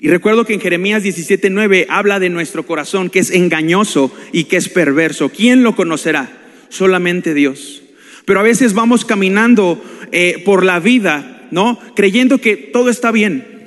Y 0.00 0.08
recuerdo 0.08 0.44
que 0.44 0.54
en 0.54 0.60
Jeremías 0.60 1.02
17:9 1.02 1.86
habla 1.88 2.20
de 2.20 2.30
nuestro 2.30 2.64
corazón 2.64 3.10
que 3.10 3.18
es 3.18 3.30
engañoso 3.30 4.14
y 4.32 4.44
que 4.44 4.56
es 4.56 4.68
perverso. 4.68 5.30
¿Quién 5.30 5.62
lo 5.62 5.74
conocerá? 5.74 6.30
Solamente 6.68 7.34
Dios. 7.34 7.82
Pero 8.24 8.40
a 8.40 8.44
veces 8.44 8.74
vamos 8.74 9.04
caminando 9.04 9.82
eh, 10.12 10.42
por 10.44 10.64
la 10.64 10.78
vida 10.78 11.38
¿no? 11.50 11.78
Creyendo 11.94 12.38
que 12.38 12.56
todo 12.56 12.90
está 12.90 13.10
bien. 13.10 13.57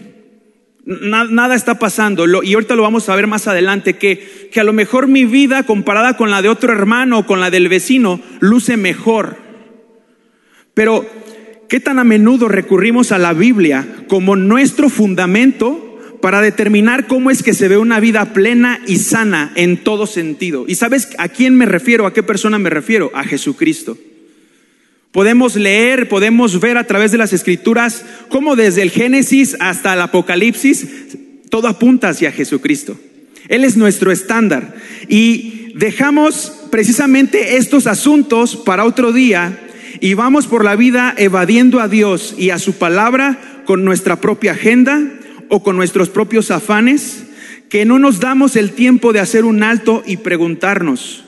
Nada, 0.83 1.53
está 1.55 1.77
pasando. 1.77 2.25
Lo, 2.25 2.41
y 2.41 2.53
ahorita 2.53 2.75
lo 2.75 2.81
vamos 2.81 3.07
a 3.07 3.15
ver 3.15 3.27
más 3.27 3.47
adelante, 3.47 3.97
que, 3.97 4.49
que 4.51 4.59
a 4.59 4.63
lo 4.63 4.73
mejor 4.73 5.07
mi 5.07 5.25
vida 5.25 5.63
comparada 5.63 6.17
con 6.17 6.31
la 6.31 6.41
de 6.41 6.49
otro 6.49 6.73
hermano 6.73 7.19
o 7.19 7.25
con 7.25 7.39
la 7.39 7.51
del 7.51 7.69
vecino 7.69 8.19
luce 8.39 8.77
mejor. 8.77 9.37
Pero, 10.73 11.05
¿qué 11.69 11.79
tan 11.79 11.99
a 11.99 12.03
menudo 12.03 12.47
recurrimos 12.47 13.11
a 13.11 13.19
la 13.19 13.33
Biblia 13.33 13.87
como 14.07 14.35
nuestro 14.35 14.89
fundamento 14.89 15.99
para 16.21 16.41
determinar 16.41 17.07
cómo 17.07 17.29
es 17.29 17.43
que 17.43 17.53
se 17.53 17.67
ve 17.67 17.77
una 17.77 17.99
vida 17.99 18.33
plena 18.33 18.79
y 18.87 18.97
sana 18.97 19.51
en 19.55 19.77
todo 19.77 20.07
sentido? 20.07 20.65
¿Y 20.67 20.75
sabes 20.75 21.09
a 21.19 21.29
quién 21.29 21.55
me 21.55 21.65
refiero? 21.65 22.07
¿A 22.07 22.13
qué 22.13 22.23
persona 22.23 22.57
me 22.57 22.71
refiero? 22.71 23.11
A 23.13 23.23
Jesucristo. 23.23 23.97
Podemos 25.11 25.55
leer, 25.55 26.07
podemos 26.07 26.59
ver 26.59 26.77
a 26.77 26.87
través 26.87 27.11
de 27.11 27.17
las 27.17 27.33
escrituras 27.33 28.05
cómo 28.29 28.55
desde 28.55 28.81
el 28.81 28.91
Génesis 28.91 29.57
hasta 29.59 29.93
el 29.93 30.01
Apocalipsis 30.01 30.87
todo 31.49 31.67
apunta 31.67 32.09
hacia 32.09 32.31
Jesucristo. 32.31 32.97
Él 33.49 33.65
es 33.65 33.75
nuestro 33.75 34.11
estándar. 34.11 34.73
Y 35.09 35.73
dejamos 35.75 36.53
precisamente 36.71 37.57
estos 37.57 37.87
asuntos 37.87 38.55
para 38.55 38.85
otro 38.85 39.11
día 39.11 39.59
y 39.99 40.13
vamos 40.13 40.47
por 40.47 40.63
la 40.63 40.75
vida 40.77 41.13
evadiendo 41.17 41.81
a 41.81 41.89
Dios 41.89 42.35
y 42.37 42.51
a 42.51 42.59
su 42.59 42.73
palabra 42.73 43.63
con 43.65 43.83
nuestra 43.83 44.21
propia 44.21 44.53
agenda 44.53 45.01
o 45.49 45.61
con 45.61 45.75
nuestros 45.75 46.07
propios 46.09 46.49
afanes, 46.49 47.23
que 47.69 47.83
no 47.83 47.99
nos 47.99 48.21
damos 48.21 48.55
el 48.55 48.71
tiempo 48.71 49.11
de 49.11 49.19
hacer 49.19 49.43
un 49.43 49.63
alto 49.63 50.03
y 50.05 50.17
preguntarnos, 50.17 51.25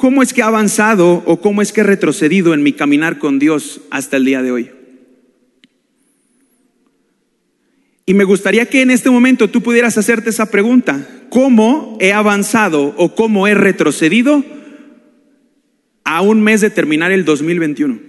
¿Cómo 0.00 0.22
es 0.22 0.32
que 0.32 0.40
he 0.40 0.44
avanzado 0.44 1.22
o 1.26 1.42
cómo 1.42 1.60
es 1.60 1.72
que 1.72 1.82
he 1.82 1.84
retrocedido 1.84 2.54
en 2.54 2.62
mi 2.62 2.72
caminar 2.72 3.18
con 3.18 3.38
Dios 3.38 3.82
hasta 3.90 4.16
el 4.16 4.24
día 4.24 4.40
de 4.40 4.50
hoy? 4.50 4.70
Y 8.06 8.14
me 8.14 8.24
gustaría 8.24 8.64
que 8.64 8.80
en 8.80 8.90
este 8.90 9.10
momento 9.10 9.50
tú 9.50 9.62
pudieras 9.62 9.98
hacerte 9.98 10.30
esa 10.30 10.50
pregunta. 10.50 11.06
¿Cómo 11.28 11.98
he 12.00 12.14
avanzado 12.14 12.94
o 12.96 13.14
cómo 13.14 13.46
he 13.46 13.52
retrocedido 13.52 14.42
a 16.04 16.22
un 16.22 16.40
mes 16.40 16.62
de 16.62 16.70
terminar 16.70 17.12
el 17.12 17.26
2021? 17.26 18.00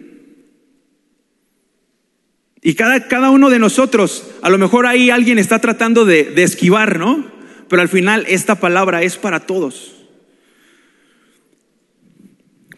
Y 2.61 2.75
cada, 2.75 3.09
cada 3.09 3.31
uno 3.31 3.49
de 3.49 3.59
nosotros, 3.59 4.31
a 4.41 4.49
lo 4.49 4.57
mejor 4.57 4.85
ahí 4.85 5.09
alguien 5.09 5.37
está 5.37 5.59
tratando 5.59 6.05
de, 6.05 6.23
de 6.23 6.43
esquivar, 6.43 6.97
¿no? 6.97 7.29
Pero 7.67 7.81
al 7.81 7.89
final 7.89 8.25
esta 8.29 8.55
palabra 8.55 9.03
es 9.03 9.17
para 9.17 9.41
todos. 9.41 10.00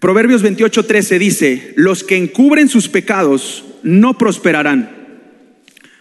Proverbios 0.03 0.43
28:13 0.43 1.17
dice, 1.17 1.73
los 1.77 2.03
que 2.03 2.17
encubren 2.17 2.67
sus 2.67 2.89
pecados 2.89 3.63
no 3.83 4.17
prosperarán, 4.17 4.89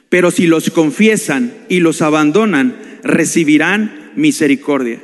pero 0.08 0.32
si 0.32 0.48
los 0.48 0.70
confiesan 0.70 1.52
y 1.68 1.78
los 1.78 2.02
abandonan, 2.02 2.74
recibirán 3.04 4.10
misericordia. 4.16 5.00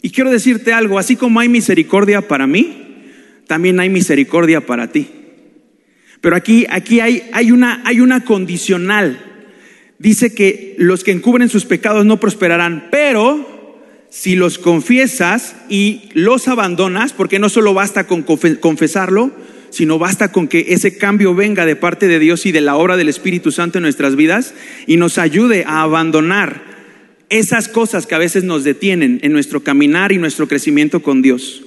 Y 0.00 0.08
quiero 0.08 0.30
decirte 0.30 0.72
algo, 0.72 0.98
así 0.98 1.16
como 1.16 1.38
hay 1.38 1.50
misericordia 1.50 2.26
para 2.26 2.46
mí, 2.46 3.02
también 3.46 3.78
hay 3.78 3.90
misericordia 3.90 4.64
para 4.64 4.90
ti. 4.90 5.06
Pero 6.22 6.34
aquí, 6.34 6.64
aquí 6.70 7.00
hay, 7.00 7.28
hay, 7.34 7.52
una, 7.52 7.82
hay 7.84 8.00
una 8.00 8.24
condicional. 8.24 9.18
Dice 9.98 10.34
que 10.34 10.76
los 10.78 11.04
que 11.04 11.12
encubren 11.12 11.50
sus 11.50 11.66
pecados 11.66 12.06
no 12.06 12.18
prosperarán, 12.20 12.88
pero 12.90 13.53
si 14.14 14.36
los 14.36 14.58
confiesas 14.58 15.56
y 15.68 16.02
los 16.12 16.46
abandonas, 16.46 17.12
porque 17.12 17.40
no 17.40 17.48
solo 17.48 17.74
basta 17.74 18.06
con 18.06 18.22
confesarlo, 18.22 19.32
sino 19.70 19.98
basta 19.98 20.30
con 20.30 20.46
que 20.46 20.66
ese 20.68 20.96
cambio 20.96 21.34
venga 21.34 21.66
de 21.66 21.74
parte 21.74 22.06
de 22.06 22.20
Dios 22.20 22.46
y 22.46 22.52
de 22.52 22.60
la 22.60 22.76
obra 22.76 22.96
del 22.96 23.08
Espíritu 23.08 23.50
Santo 23.50 23.78
en 23.78 23.82
nuestras 23.82 24.14
vidas 24.14 24.54
y 24.86 24.98
nos 24.98 25.18
ayude 25.18 25.64
a 25.66 25.82
abandonar 25.82 26.62
esas 27.28 27.66
cosas 27.66 28.06
que 28.06 28.14
a 28.14 28.18
veces 28.18 28.44
nos 28.44 28.62
detienen 28.62 29.18
en 29.24 29.32
nuestro 29.32 29.64
caminar 29.64 30.12
y 30.12 30.18
nuestro 30.18 30.46
crecimiento 30.46 31.02
con 31.02 31.20
Dios. 31.20 31.64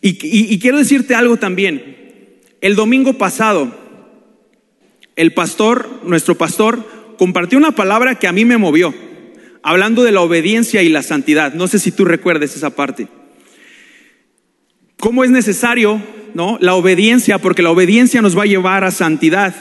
Y, 0.00 0.58
quiero 0.58 0.78
decirte 0.78 1.14
algo 1.14 1.36
también. 1.36 1.84
El 2.62 2.76
domingo 2.76 3.18
pasado, 3.18 3.78
el 5.16 5.34
pastor, 5.34 6.00
nuestro 6.04 6.34
pastor, 6.36 7.14
compartió 7.18 7.58
una 7.58 7.72
palabra 7.72 8.18
que 8.18 8.26
a 8.26 8.32
mí 8.32 8.46
me 8.46 8.56
movió 8.56 8.94
hablando 9.64 10.04
de 10.04 10.12
la 10.12 10.20
obediencia 10.20 10.82
y 10.82 10.90
la 10.90 11.02
santidad. 11.02 11.54
No 11.54 11.66
sé 11.66 11.78
si 11.78 11.90
tú 11.90 12.04
recuerdes 12.04 12.54
esa 12.54 12.70
parte. 12.70 13.08
¿Cómo 15.00 15.24
es 15.24 15.30
necesario, 15.30 16.00
no? 16.34 16.58
La 16.60 16.74
obediencia, 16.74 17.38
porque 17.38 17.62
la 17.62 17.70
obediencia 17.70 18.20
nos 18.20 18.38
va 18.38 18.42
a 18.42 18.46
llevar 18.46 18.84
a 18.84 18.90
santidad 18.90 19.54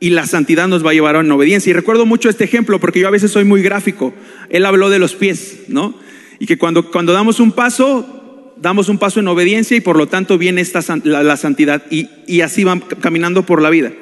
y 0.00 0.10
la 0.10 0.26
santidad 0.26 0.66
nos 0.66 0.84
va 0.84 0.90
a 0.90 0.94
llevar 0.94 1.14
a 1.14 1.20
una 1.20 1.36
obediencia. 1.36 1.70
Y 1.70 1.72
recuerdo 1.72 2.04
mucho 2.04 2.28
este 2.28 2.44
ejemplo 2.44 2.80
porque 2.80 2.98
yo 2.98 3.06
a 3.06 3.12
veces 3.12 3.30
soy 3.30 3.44
muy 3.44 3.62
gráfico. 3.62 4.12
Él 4.50 4.66
habló 4.66 4.90
de 4.90 4.98
los 4.98 5.14
pies, 5.14 5.60
¿no? 5.68 5.94
Y 6.40 6.46
que 6.46 6.58
cuando, 6.58 6.90
cuando 6.90 7.12
damos 7.12 7.38
un 7.38 7.52
paso, 7.52 8.54
damos 8.60 8.88
un 8.88 8.98
paso 8.98 9.20
en 9.20 9.28
obediencia 9.28 9.76
y 9.76 9.80
por 9.80 9.96
lo 9.96 10.08
tanto 10.08 10.36
viene 10.36 10.62
esta, 10.62 10.80
la, 11.04 11.22
la 11.22 11.36
santidad 11.36 11.84
y, 11.90 12.08
y 12.26 12.40
así 12.40 12.64
van 12.64 12.80
caminando 12.80 13.46
por 13.46 13.62
la 13.62 13.70
vida. 13.70 13.92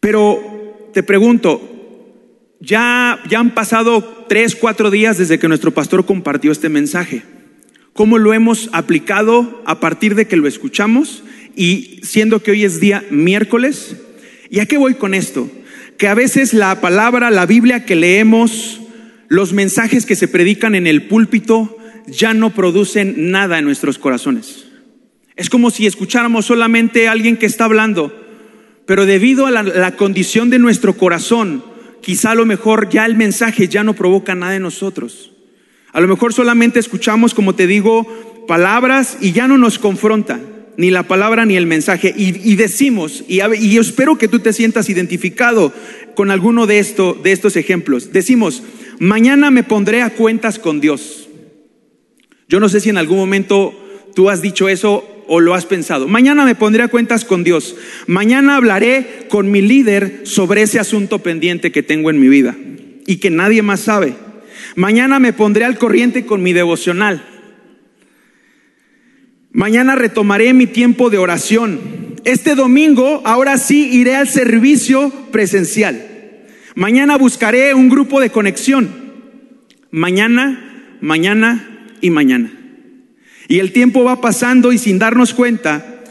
Pero 0.00 0.90
te 0.94 1.02
pregunto, 1.02 1.75
ya, 2.60 3.20
ya 3.28 3.38
han 3.38 3.54
pasado 3.54 4.26
tres, 4.28 4.54
cuatro 4.54 4.90
días 4.90 5.18
desde 5.18 5.38
que 5.38 5.48
nuestro 5.48 5.72
pastor 5.72 6.06
compartió 6.06 6.52
este 6.52 6.68
mensaje. 6.68 7.22
¿Cómo 7.92 8.18
lo 8.18 8.34
hemos 8.34 8.68
aplicado 8.72 9.62
a 9.64 9.80
partir 9.80 10.14
de 10.14 10.26
que 10.26 10.36
lo 10.36 10.46
escuchamos? 10.46 11.22
Y 11.54 12.00
siendo 12.02 12.42
que 12.42 12.50
hoy 12.50 12.64
es 12.64 12.80
día 12.80 13.04
miércoles, 13.10 13.96
¿y 14.50 14.60
a 14.60 14.66
qué 14.66 14.76
voy 14.76 14.94
con 14.94 15.14
esto? 15.14 15.50
que 15.96 16.08
a 16.08 16.14
veces 16.14 16.52
la 16.52 16.80
palabra, 16.80 17.30
la 17.30 17.46
Biblia 17.46 17.84
que 17.84 17.96
leemos, 17.96 18.80
los 19.28 19.52
mensajes 19.52 20.06
que 20.06 20.16
se 20.16 20.28
predican 20.28 20.74
en 20.74 20.86
el 20.86 21.06
púlpito 21.06 21.76
ya 22.06 22.34
no 22.34 22.50
producen 22.50 23.30
nada 23.30 23.58
en 23.58 23.64
nuestros 23.64 23.98
corazones. 23.98 24.66
Es 25.36 25.50
como 25.50 25.70
si 25.70 25.86
escucháramos 25.86 26.46
solamente 26.46 27.08
a 27.08 27.12
alguien 27.12 27.36
que 27.36 27.46
está 27.46 27.64
hablando, 27.64 28.14
pero 28.86 29.06
debido 29.06 29.46
a 29.46 29.50
la, 29.50 29.96
condición 29.96 30.48
de 30.50 30.58
nuestro 30.58 30.96
corazón, 30.96 31.64
quizá 32.06 32.30
a 32.30 32.34
lo 32.36 32.46
mejor 32.46 32.88
ya 32.88 33.04
el 33.04 33.16
mensaje 33.16 33.66
ya 33.66 33.82
no 33.82 33.94
provoca 33.94 34.36
nada 34.36 34.54
en 34.54 34.62
nosotros. 34.62 35.32
A 35.90 36.00
lo 36.00 36.06
mejor 36.06 36.32
solamente 36.32 36.78
escuchamos, 36.78 37.34
como 37.34 37.56
te 37.56 37.66
digo, 37.66 38.06
palabras 38.46 39.18
y 39.20 39.32
ya 39.32 39.48
no 39.48 39.58
nos 39.58 39.80
confronta 39.80 40.38
ni 40.76 40.92
la 40.92 41.08
palabra 41.08 41.46
ni 41.46 41.56
el 41.56 41.66
mensaje. 41.66 42.14
Y, 42.16 42.54
decimos, 42.54 43.24
y, 43.26 43.40
y, 43.58 43.76
espero 43.76 44.18
que 44.18 44.28
tú 44.28 44.38
te 44.38 44.52
sientas 44.52 44.88
identificado 44.88 45.72
con 46.14 46.30
alguno 46.30 46.68
de, 46.68 46.78
esto, 46.78 47.18
de 47.20 47.32
estos 47.32 47.56
ejemplos. 47.56 48.12
Decimos, 48.12 48.62
mañana 49.00 49.50
me 49.50 49.64
pondré 49.64 50.02
a 50.02 50.10
cuentas 50.10 50.60
con 50.60 50.80
Dios. 50.80 51.28
Yo 52.48 52.60
no 52.60 52.68
sé 52.68 52.78
si 52.78 52.88
en 52.88 52.98
algún 52.98 53.18
momento 53.18 53.74
tú 54.14 54.30
has 54.30 54.42
dicho 54.42 54.68
eso 54.68 55.04
o 55.28 55.40
lo 55.40 55.54
has 55.54 55.66
pensado. 55.66 56.08
Mañana 56.08 56.44
me 56.44 56.54
pondré 56.54 56.82
a 56.82 56.88
cuentas 56.88 57.24
con 57.24 57.44
Dios. 57.44 57.76
Mañana 58.06 58.56
hablaré 58.56 59.26
con 59.28 59.50
mi 59.50 59.60
líder 59.60 60.20
sobre 60.24 60.62
ese 60.62 60.78
asunto 60.78 61.20
pendiente 61.20 61.72
que 61.72 61.82
tengo 61.82 62.10
en 62.10 62.20
mi 62.20 62.28
vida 62.28 62.56
y 63.06 63.16
que 63.16 63.30
nadie 63.30 63.62
más 63.62 63.80
sabe. 63.80 64.14
Mañana 64.74 65.18
me 65.18 65.32
pondré 65.32 65.64
al 65.64 65.78
corriente 65.78 66.26
con 66.26 66.42
mi 66.42 66.52
devocional. 66.52 67.24
Mañana 69.52 69.94
retomaré 69.94 70.52
mi 70.52 70.66
tiempo 70.66 71.08
de 71.08 71.18
oración. 71.18 71.80
Este 72.24 72.54
domingo, 72.54 73.22
ahora 73.24 73.56
sí, 73.56 73.88
iré 73.92 74.16
al 74.16 74.28
servicio 74.28 75.10
presencial. 75.30 76.04
Mañana 76.74 77.16
buscaré 77.16 77.72
un 77.72 77.88
grupo 77.88 78.20
de 78.20 78.30
conexión. 78.30 78.90
Mañana, 79.90 80.98
mañana 81.00 81.86
y 82.02 82.10
mañana. 82.10 82.55
Y 83.48 83.58
el 83.60 83.72
tiempo 83.72 84.04
va 84.04 84.20
pasando 84.20 84.72
y 84.72 84.78
sin 84.78 84.98
darnos 84.98 85.34
cuenta 85.34 86.02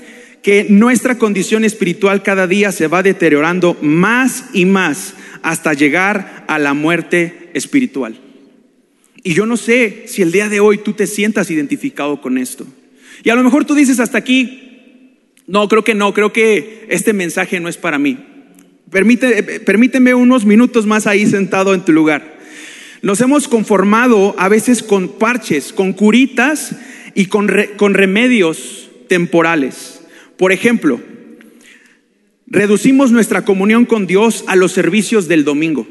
que 0.42 0.68
nuestra 0.70 1.18
condición 1.18 1.66
espiritual 1.66 2.24
cada 2.24 2.48
día 2.48 2.72
se 2.72 2.88
va 2.88 3.02
deteriorando 3.02 3.76
más 3.82 4.46
y 4.54 4.66
más 4.66 5.16
hasta 5.42 5.74
llegar 5.74 6.46
a 6.48 6.60
la 6.60 6.74
muerte 6.74 7.50
espiritual. 7.54 8.20
Y 9.24 9.34
yo 9.34 9.48
no 9.48 9.58
sé 9.58 10.04
si 10.06 10.22
el 10.22 10.32
día 10.32 10.50
de 10.50 10.60
hoy 10.60 10.78
tú 10.78 10.94
te 10.94 11.08
sientas 11.08 11.50
identificado 11.50 12.22
con 12.22 12.38
esto. 12.38 12.68
Y 13.24 13.32
a 13.32 13.36
lo 13.36 13.44
mejor 13.44 13.66
tú 13.66 13.74
dices 13.74 14.00
hasta 14.00 14.20
aquí, 14.20 15.18
no, 15.48 15.68
creo 15.68 15.84
que 15.84 15.96
no, 15.96 16.14
creo 16.14 16.32
que 16.32 16.86
este 16.90 17.12
mensaje 17.12 17.60
no 17.60 17.68
es 17.68 17.78
para 17.78 17.98
mí. 17.98 18.20
permíteme 18.92 20.14
unos 20.14 20.46
minutos 20.46 20.86
más 20.86 21.08
ahí 21.08 21.26
sentado 21.26 21.74
en 21.74 21.84
tu 21.84 21.92
lugar. 21.92 22.38
Nos 23.02 23.20
hemos 23.22 23.48
conformado 23.48 24.36
a 24.38 24.48
veces 24.48 24.84
con 24.84 25.08
parches, 25.10 25.74
con 25.74 25.94
curitas 25.94 26.76
y 27.16 27.26
con, 27.26 27.50
con 27.78 27.96
remedios 27.96 28.90
temporales. 29.08 30.02
Por 30.38 30.52
ejemplo, 30.52 31.00
reducimos 32.46 33.12
nuestra 33.12 33.44
comunión 33.44 33.86
con 33.86 34.06
Dios 34.06 34.44
a 34.48 34.56
los 34.56 34.74
servicios 34.74 35.28
del 35.28 35.46
domingo. 35.46 35.88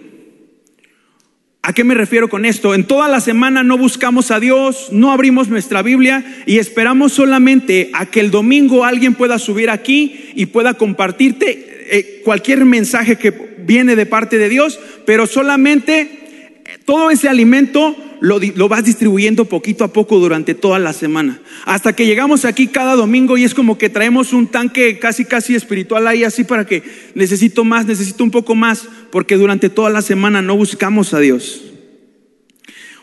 ¿A 1.62 1.72
qué 1.72 1.82
me 1.82 1.94
refiero 1.94 2.28
con 2.28 2.44
esto? 2.44 2.74
En 2.74 2.84
toda 2.84 3.08
la 3.08 3.20
semana 3.20 3.62
no 3.62 3.78
buscamos 3.78 4.30
a 4.30 4.38
Dios, 4.38 4.88
no 4.92 5.12
abrimos 5.12 5.48
nuestra 5.48 5.80
Biblia 5.80 6.22
y 6.44 6.58
esperamos 6.58 7.14
solamente 7.14 7.88
a 7.94 8.04
que 8.04 8.20
el 8.20 8.30
domingo 8.30 8.84
alguien 8.84 9.14
pueda 9.14 9.38
subir 9.38 9.70
aquí 9.70 10.30
y 10.34 10.44
pueda 10.46 10.74
compartirte 10.74 11.86
eh, 11.90 12.20
cualquier 12.22 12.66
mensaje 12.66 13.16
que 13.16 13.30
viene 13.60 13.96
de 13.96 14.04
parte 14.04 14.36
de 14.36 14.50
Dios, 14.50 14.78
pero 15.06 15.26
solamente 15.26 16.60
todo 16.84 17.10
ese 17.10 17.30
alimento 17.30 17.96
lo, 18.24 18.40
lo, 18.40 18.68
vas 18.68 18.84
distribuyendo 18.84 19.44
poquito 19.44 19.84
a 19.84 19.92
poco 19.92 20.18
durante 20.18 20.54
toda 20.54 20.78
la 20.78 20.94
semana. 20.94 21.42
Hasta 21.66 21.94
que 21.94 22.06
llegamos 22.06 22.46
aquí 22.46 22.68
cada 22.68 22.94
domingo 22.94 23.36
y 23.36 23.44
es 23.44 23.52
como 23.52 23.76
que 23.76 23.90
traemos 23.90 24.32
un 24.32 24.46
tanque 24.46 24.98
casi, 24.98 25.26
casi 25.26 25.54
espiritual 25.54 26.06
ahí 26.06 26.24
así 26.24 26.42
para 26.42 26.66
que 26.66 26.82
necesito 27.14 27.64
más, 27.64 27.84
necesito 27.84 28.24
un 28.24 28.30
poco 28.30 28.54
más, 28.54 28.88
porque 29.12 29.36
durante 29.36 29.68
toda 29.68 29.90
la 29.90 30.00
semana 30.00 30.40
no 30.40 30.56
buscamos 30.56 31.12
a 31.12 31.20
Dios. 31.20 31.64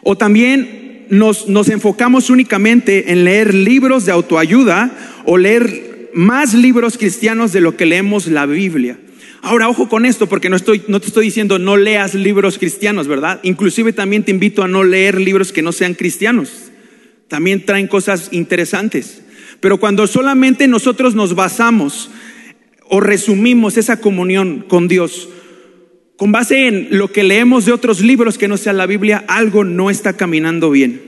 O 0.02 0.17
también 0.17 1.06
nos, 1.12 1.48
nos 1.48 1.69
enfocamos 1.69 2.32
únicamente 2.32 3.12
en 3.12 3.24
leer 3.24 3.54
libros 3.54 4.08
de 4.08 4.13
autoayuda 4.13 5.22
o 5.26 5.38
leer 5.38 6.10
más 6.15 6.56
libros 6.56 6.98
cristianos 6.98 7.54
de 7.54 7.62
lo 7.62 7.78
que 7.78 7.86
leemos 7.86 8.26
la 8.26 8.48
Biblia. 8.48 8.98
Ahora, 9.41 9.69
ojo 9.69 9.89
con 9.89 10.06
esto, 10.06 10.27
porque 10.27 10.49
no, 10.49 10.56
estoy, 10.56 10.84
no 10.88 10.99
te 10.99 11.08
estoy 11.08 11.25
diciendo 11.25 11.58
no 11.58 11.75
leas 11.75 12.13
libros 12.13 12.60
cristianos, 12.60 13.08
¿verdad? 13.08 13.39
Inclusive 13.43 13.91
también 13.91 14.23
te 14.23 14.32
invito 14.32 14.63
a 14.63 14.67
no 14.67 14.84
leer 14.84 15.19
libros 15.19 15.51
que 15.51 15.63
no 15.63 15.71
sean 15.71 15.95
cristianos. 15.95 16.71
También 17.27 17.65
traen 17.65 17.88
cosas 17.88 18.30
interesantes. 18.32 19.23
Pero 19.60 19.80
cuando 19.80 20.06
solamente 20.06 20.67
nosotros 20.67 21.15
nos 21.15 21.34
basamos 21.34 22.12
o 22.88 22.99
resumimos 22.99 23.77
esa 23.77 23.99
comunión 23.99 24.65
con 24.67 24.88
Dios 24.88 25.30
con 26.21 26.32
base 26.32 26.67
en 26.67 26.89
lo 26.91 27.12
que 27.12 27.23
leemos 27.23 27.65
de 27.65 27.71
otros 27.71 27.99
libros 27.99 28.38
que 28.38 28.47
no 28.47 28.56
sea 28.56 28.73
la 28.73 28.86
Biblia, 28.86 29.25
algo 29.27 29.63
no 29.63 29.89
está 29.89 30.17
caminando 30.17 30.69
bien. 30.69 31.01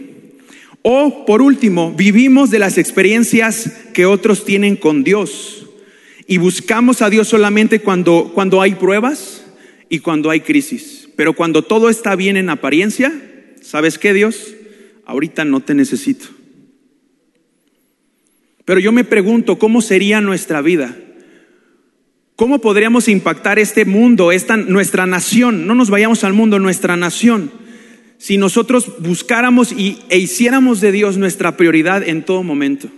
O, 0.82 1.28
por 1.28 1.44
último, 1.44 1.94
vivimos 1.94 2.50
de 2.50 2.58
las 2.58 2.80
experiencias 2.80 3.72
que 3.94 4.08
otros 4.08 4.44
tienen 4.44 4.76
con 4.76 5.04
Dios 5.04 5.63
y 6.28 6.38
buscamos 6.38 7.02
a 7.02 7.10
Dios 7.10 7.28
solamente 7.28 7.80
cuando, 7.80 8.32
cuando 8.34 8.62
hay 8.62 8.76
pruebas 8.76 9.44
y 9.90 10.00
cuando 10.00 10.30
hay 10.30 10.42
crisis. 10.42 11.10
Pero 11.16 11.34
cuando 11.34 11.64
todo 11.64 11.90
está 11.90 12.16
bien 12.16 12.38
en 12.38 12.50
apariencia, 12.50 13.14
¿sabes 13.62 14.00
qué 14.00 14.14
Dios? 14.14 14.54
Ahorita 15.06 15.46
no 15.46 15.60
te 15.60 15.74
necesito. 15.74 16.28
Pero 18.66 18.80
yo 18.80 18.92
me 18.92 19.04
pregunto, 19.04 19.60
¿cómo 19.60 19.82
sería 19.82 20.22
nuestra 20.22 20.62
vida? 20.62 20.96
¿Cómo 22.36 22.60
podríamos 22.60 23.08
impactar 23.08 23.60
este 23.60 23.86
mundo, 23.86 24.32
esta, 24.32 24.58
nuestra 24.58 25.06
nación? 25.06 25.68
No 25.68 25.76
nos 25.76 25.90
vayamos 25.90 26.24
al 26.24 26.34
mundo, 26.34 26.60
nuestra 26.60 26.96
nación. 26.96 27.52
Si 28.18 28.38
nosotros 28.38 28.94
buscáramos 29.00 29.72
y, 29.72 30.00
e 30.10 30.18
hiciéramos 30.18 30.82
de 30.82 30.92
Dios 30.92 31.18
nuestra 31.18 31.58
prioridad 31.58 32.08
en 32.08 32.24
todo 32.24 32.42
momento. 32.42 32.90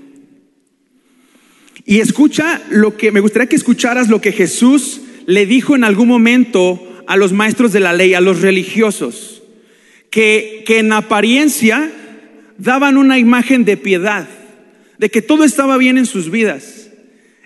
Y 1.86 2.00
escucha 2.00 2.62
lo 2.70 2.98
que, 2.98 3.12
me 3.12 3.20
gustaría 3.20 3.48
que 3.48 3.56
escucharas 3.56 4.10
lo 4.10 4.20
que 4.20 4.32
Jesús 4.32 5.02
le 5.28 5.46
dijo 5.46 5.76
en 5.76 5.84
algún 5.84 6.08
momento 6.08 6.82
a 7.08 7.16
los 7.16 7.32
maestros 7.32 7.72
de 7.74 7.80
la 7.80 7.94
ley, 7.94 8.16
a 8.16 8.22
los 8.22 8.42
religiosos, 8.42 9.44
que, 10.10 10.64
que 10.66 10.80
en 10.80 10.92
apariencia 10.92 11.92
daban 12.58 12.98
una 12.98 13.20
imagen 13.20 13.66
de 13.66 13.78
piedad, 13.78 14.28
de 14.98 15.10
que 15.12 15.22
todo 15.22 15.44
estaba 15.44 15.78
bien 15.78 16.00
en 16.00 16.08
sus 16.08 16.32
vidas. 16.32 16.90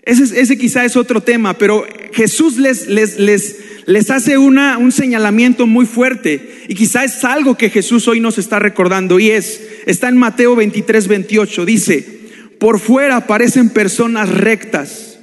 Ese, 0.04 0.58
quizá 0.58 0.86
es 0.86 0.96
otro 0.96 1.22
tema, 1.22 1.58
pero 1.58 1.86
Jesús 2.14 2.58
les, 2.58 2.88
les, 2.88 3.20
les, 3.20 3.58
les 3.86 4.10
hace 4.10 4.38
una, 4.38 4.78
un 4.78 4.92
señalamiento 4.92 5.68
muy 5.68 5.86
fuerte 5.86 6.64
y 6.68 6.74
quizá 6.74 7.04
es 7.04 7.24
algo 7.24 7.58
que 7.58 7.70
Jesús 7.70 8.08
hoy 8.08 8.20
nos 8.20 8.38
está 8.38 8.58
recordando 8.58 9.20
y 9.20 9.30
es, 9.30 9.62
está 9.86 10.10
en 10.10 10.18
Mateo 10.18 10.56
23, 10.56 11.08
28, 11.08 11.66
dice, 11.66 12.19
por 12.60 12.80
fuera 12.80 13.26
parecen 13.26 13.70
personas 13.70 14.30
rectas, 14.30 15.20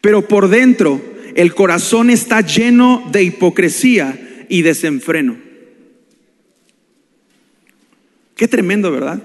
pero 0.00 0.26
por 0.26 0.48
dentro 0.48 1.00
el 1.34 1.54
corazón 1.54 2.10
está 2.10 2.40
lleno 2.40 3.08
de 3.12 3.22
hipocresía 3.22 4.46
y 4.48 4.62
desenfreno. 4.62 5.36
Qué 8.34 8.48
tremendo, 8.48 8.90
¿verdad? 8.90 9.22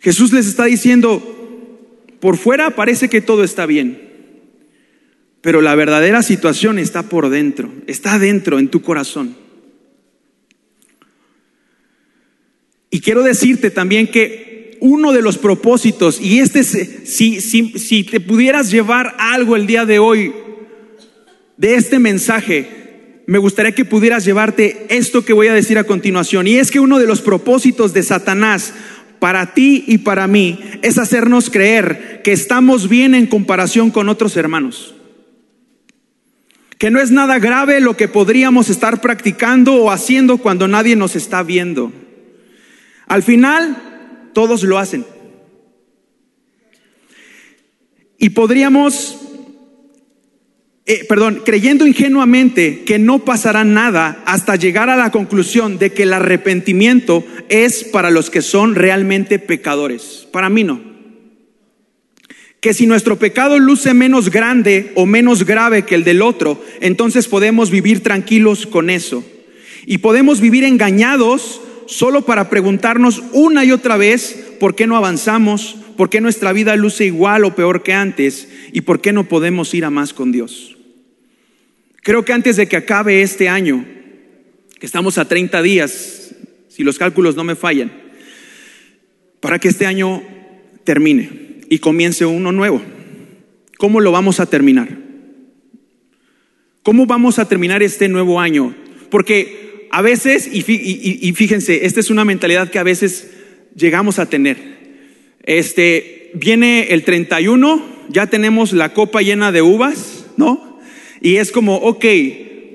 Jesús 0.00 0.32
les 0.32 0.46
está 0.46 0.66
diciendo, 0.66 1.22
por 2.20 2.36
fuera 2.36 2.70
parece 2.70 3.08
que 3.08 3.20
todo 3.20 3.44
está 3.44 3.66
bien, 3.66 4.02
pero 5.40 5.62
la 5.62 5.74
verdadera 5.74 6.22
situación 6.22 6.78
está 6.78 7.04
por 7.04 7.28
dentro, 7.28 7.72
está 7.86 8.18
dentro 8.18 8.58
en 8.58 8.68
tu 8.68 8.82
corazón. 8.82 9.36
Y 12.90 13.00
quiero 13.00 13.22
decirte 13.22 13.70
también 13.70 14.08
que 14.08 14.55
uno 14.86 15.12
de 15.12 15.20
los 15.20 15.36
propósitos, 15.36 16.20
y 16.20 16.38
este, 16.38 16.62
si, 16.62 17.40
si, 17.40 17.78
si 17.78 18.04
te 18.04 18.20
pudieras 18.20 18.70
llevar 18.70 19.16
algo 19.18 19.56
el 19.56 19.66
día 19.66 19.84
de 19.84 19.98
hoy 19.98 20.32
de 21.56 21.74
este 21.74 21.98
mensaje, 21.98 23.22
me 23.26 23.38
gustaría 23.38 23.74
que 23.74 23.84
pudieras 23.84 24.24
llevarte 24.24 24.86
esto 24.88 25.24
que 25.24 25.32
voy 25.32 25.48
a 25.48 25.54
decir 25.54 25.78
a 25.78 25.84
continuación. 25.84 26.46
Y 26.46 26.58
es 26.58 26.70
que 26.70 26.78
uno 26.78 27.00
de 27.00 27.06
los 27.06 27.20
propósitos 27.20 27.92
de 27.92 28.04
Satanás 28.04 28.72
para 29.18 29.54
ti 29.54 29.82
y 29.88 29.98
para 29.98 30.28
mí 30.28 30.60
es 30.82 30.98
hacernos 30.98 31.50
creer 31.50 32.20
que 32.22 32.30
estamos 32.30 32.88
bien 32.88 33.16
en 33.16 33.26
comparación 33.26 33.90
con 33.90 34.08
otros 34.08 34.36
hermanos. 34.36 34.94
Que 36.78 36.90
no 36.92 37.00
es 37.00 37.10
nada 37.10 37.40
grave 37.40 37.80
lo 37.80 37.96
que 37.96 38.06
podríamos 38.06 38.70
estar 38.70 39.00
practicando 39.00 39.74
o 39.74 39.90
haciendo 39.90 40.38
cuando 40.38 40.68
nadie 40.68 40.94
nos 40.94 41.16
está 41.16 41.42
viendo. 41.42 41.92
Al 43.08 43.24
final, 43.24 43.85
todos 44.36 44.64
lo 44.64 44.76
hacen. 44.76 45.06
Y 48.18 48.28
podríamos 48.28 49.16
eh, 50.84 51.06
perdón, 51.08 51.40
creyendo 51.42 51.86
ingenuamente 51.86 52.84
que 52.84 52.98
no 52.98 53.24
pasará 53.24 53.64
nada 53.64 54.22
hasta 54.26 54.56
llegar 54.56 54.90
a 54.90 54.96
la 54.96 55.10
conclusión 55.10 55.78
de 55.78 55.92
que 55.92 56.02
el 56.02 56.12
arrepentimiento 56.12 57.24
es 57.48 57.82
para 57.82 58.10
los 58.10 58.28
que 58.28 58.42
son 58.42 58.74
realmente 58.74 59.38
pecadores. 59.38 60.28
Para 60.30 60.50
mí 60.50 60.64
no. 60.64 60.82
Que 62.60 62.74
si 62.74 62.86
nuestro 62.86 63.18
pecado 63.18 63.58
luce 63.58 63.94
menos 63.94 64.30
grande 64.30 64.92
o 64.96 65.06
menos 65.06 65.46
grave 65.46 65.86
que 65.86 65.94
el 65.94 66.04
del 66.04 66.20
otro, 66.20 66.62
entonces 66.82 67.26
podemos 67.26 67.70
vivir 67.70 68.02
tranquilos 68.02 68.66
con 68.66 68.90
eso. 68.90 69.24
Y 69.86 69.98
podemos 69.98 70.42
vivir 70.42 70.62
engañados 70.62 71.62
solo 71.86 72.24
para 72.24 72.50
preguntarnos 72.50 73.22
una 73.32 73.64
y 73.64 73.72
otra 73.72 73.96
vez 73.96 74.54
por 74.60 74.74
qué 74.74 74.86
no 74.86 74.96
avanzamos, 74.96 75.76
por 75.96 76.10
qué 76.10 76.20
nuestra 76.20 76.52
vida 76.52 76.76
luce 76.76 77.04
igual 77.06 77.44
o 77.44 77.54
peor 77.54 77.82
que 77.82 77.92
antes 77.92 78.48
y 78.72 78.82
por 78.82 79.00
qué 79.00 79.12
no 79.12 79.28
podemos 79.28 79.72
ir 79.74 79.84
a 79.84 79.90
más 79.90 80.12
con 80.12 80.32
Dios. 80.32 80.76
Creo 82.02 82.24
que 82.24 82.32
antes 82.32 82.56
de 82.56 82.68
que 82.68 82.76
acabe 82.76 83.22
este 83.22 83.48
año, 83.48 83.84
que 84.78 84.86
estamos 84.86 85.18
a 85.18 85.26
30 85.26 85.62
días, 85.62 86.34
si 86.68 86.84
los 86.84 86.98
cálculos 86.98 87.34
no 87.34 87.44
me 87.44 87.56
fallan, 87.56 87.90
para 89.40 89.58
que 89.58 89.68
este 89.68 89.86
año 89.86 90.22
termine 90.84 91.62
y 91.68 91.78
comience 91.78 92.24
uno 92.24 92.52
nuevo. 92.52 92.82
¿Cómo 93.78 94.00
lo 94.00 94.12
vamos 94.12 94.40
a 94.40 94.46
terminar? 94.46 94.88
¿Cómo 96.82 97.06
vamos 97.06 97.38
a 97.38 97.48
terminar 97.48 97.82
este 97.82 98.08
nuevo 98.08 98.40
año? 98.40 98.74
Porque 99.10 99.65
a 99.90 100.02
veces, 100.02 100.48
y, 100.52 100.62
fíjense, 101.32 101.86
esta 101.86 102.00
es 102.00 102.10
una 102.10 102.24
mentalidad 102.24 102.70
que 102.70 102.78
a 102.78 102.84
veces 102.84 103.30
llegamos 103.74 104.18
a 104.18 104.26
tener. 104.26 104.56
Este, 105.42 106.30
viene 106.34 106.88
el 106.92 107.04
31, 107.04 107.82
ya 108.08 108.26
tenemos 108.26 108.72
la 108.72 108.92
copa 108.92 109.22
llena 109.22 109.52
de 109.52 109.62
uvas, 109.62 110.26
¿no? 110.36 110.80
Y 111.20 111.36
es 111.36 111.50
como, 111.50 111.76
ok, 111.76 112.04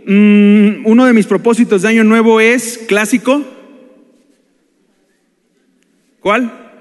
mm, 0.05 0.85
uno 0.85 1.05
de 1.05 1.13
mis 1.13 1.27
propósitos 1.27 1.81
de 1.81 1.89
año 1.89 2.03
nuevo 2.03 2.39
es 2.39 2.79
clásico. 2.87 3.43
¿Cuál? 6.19 6.71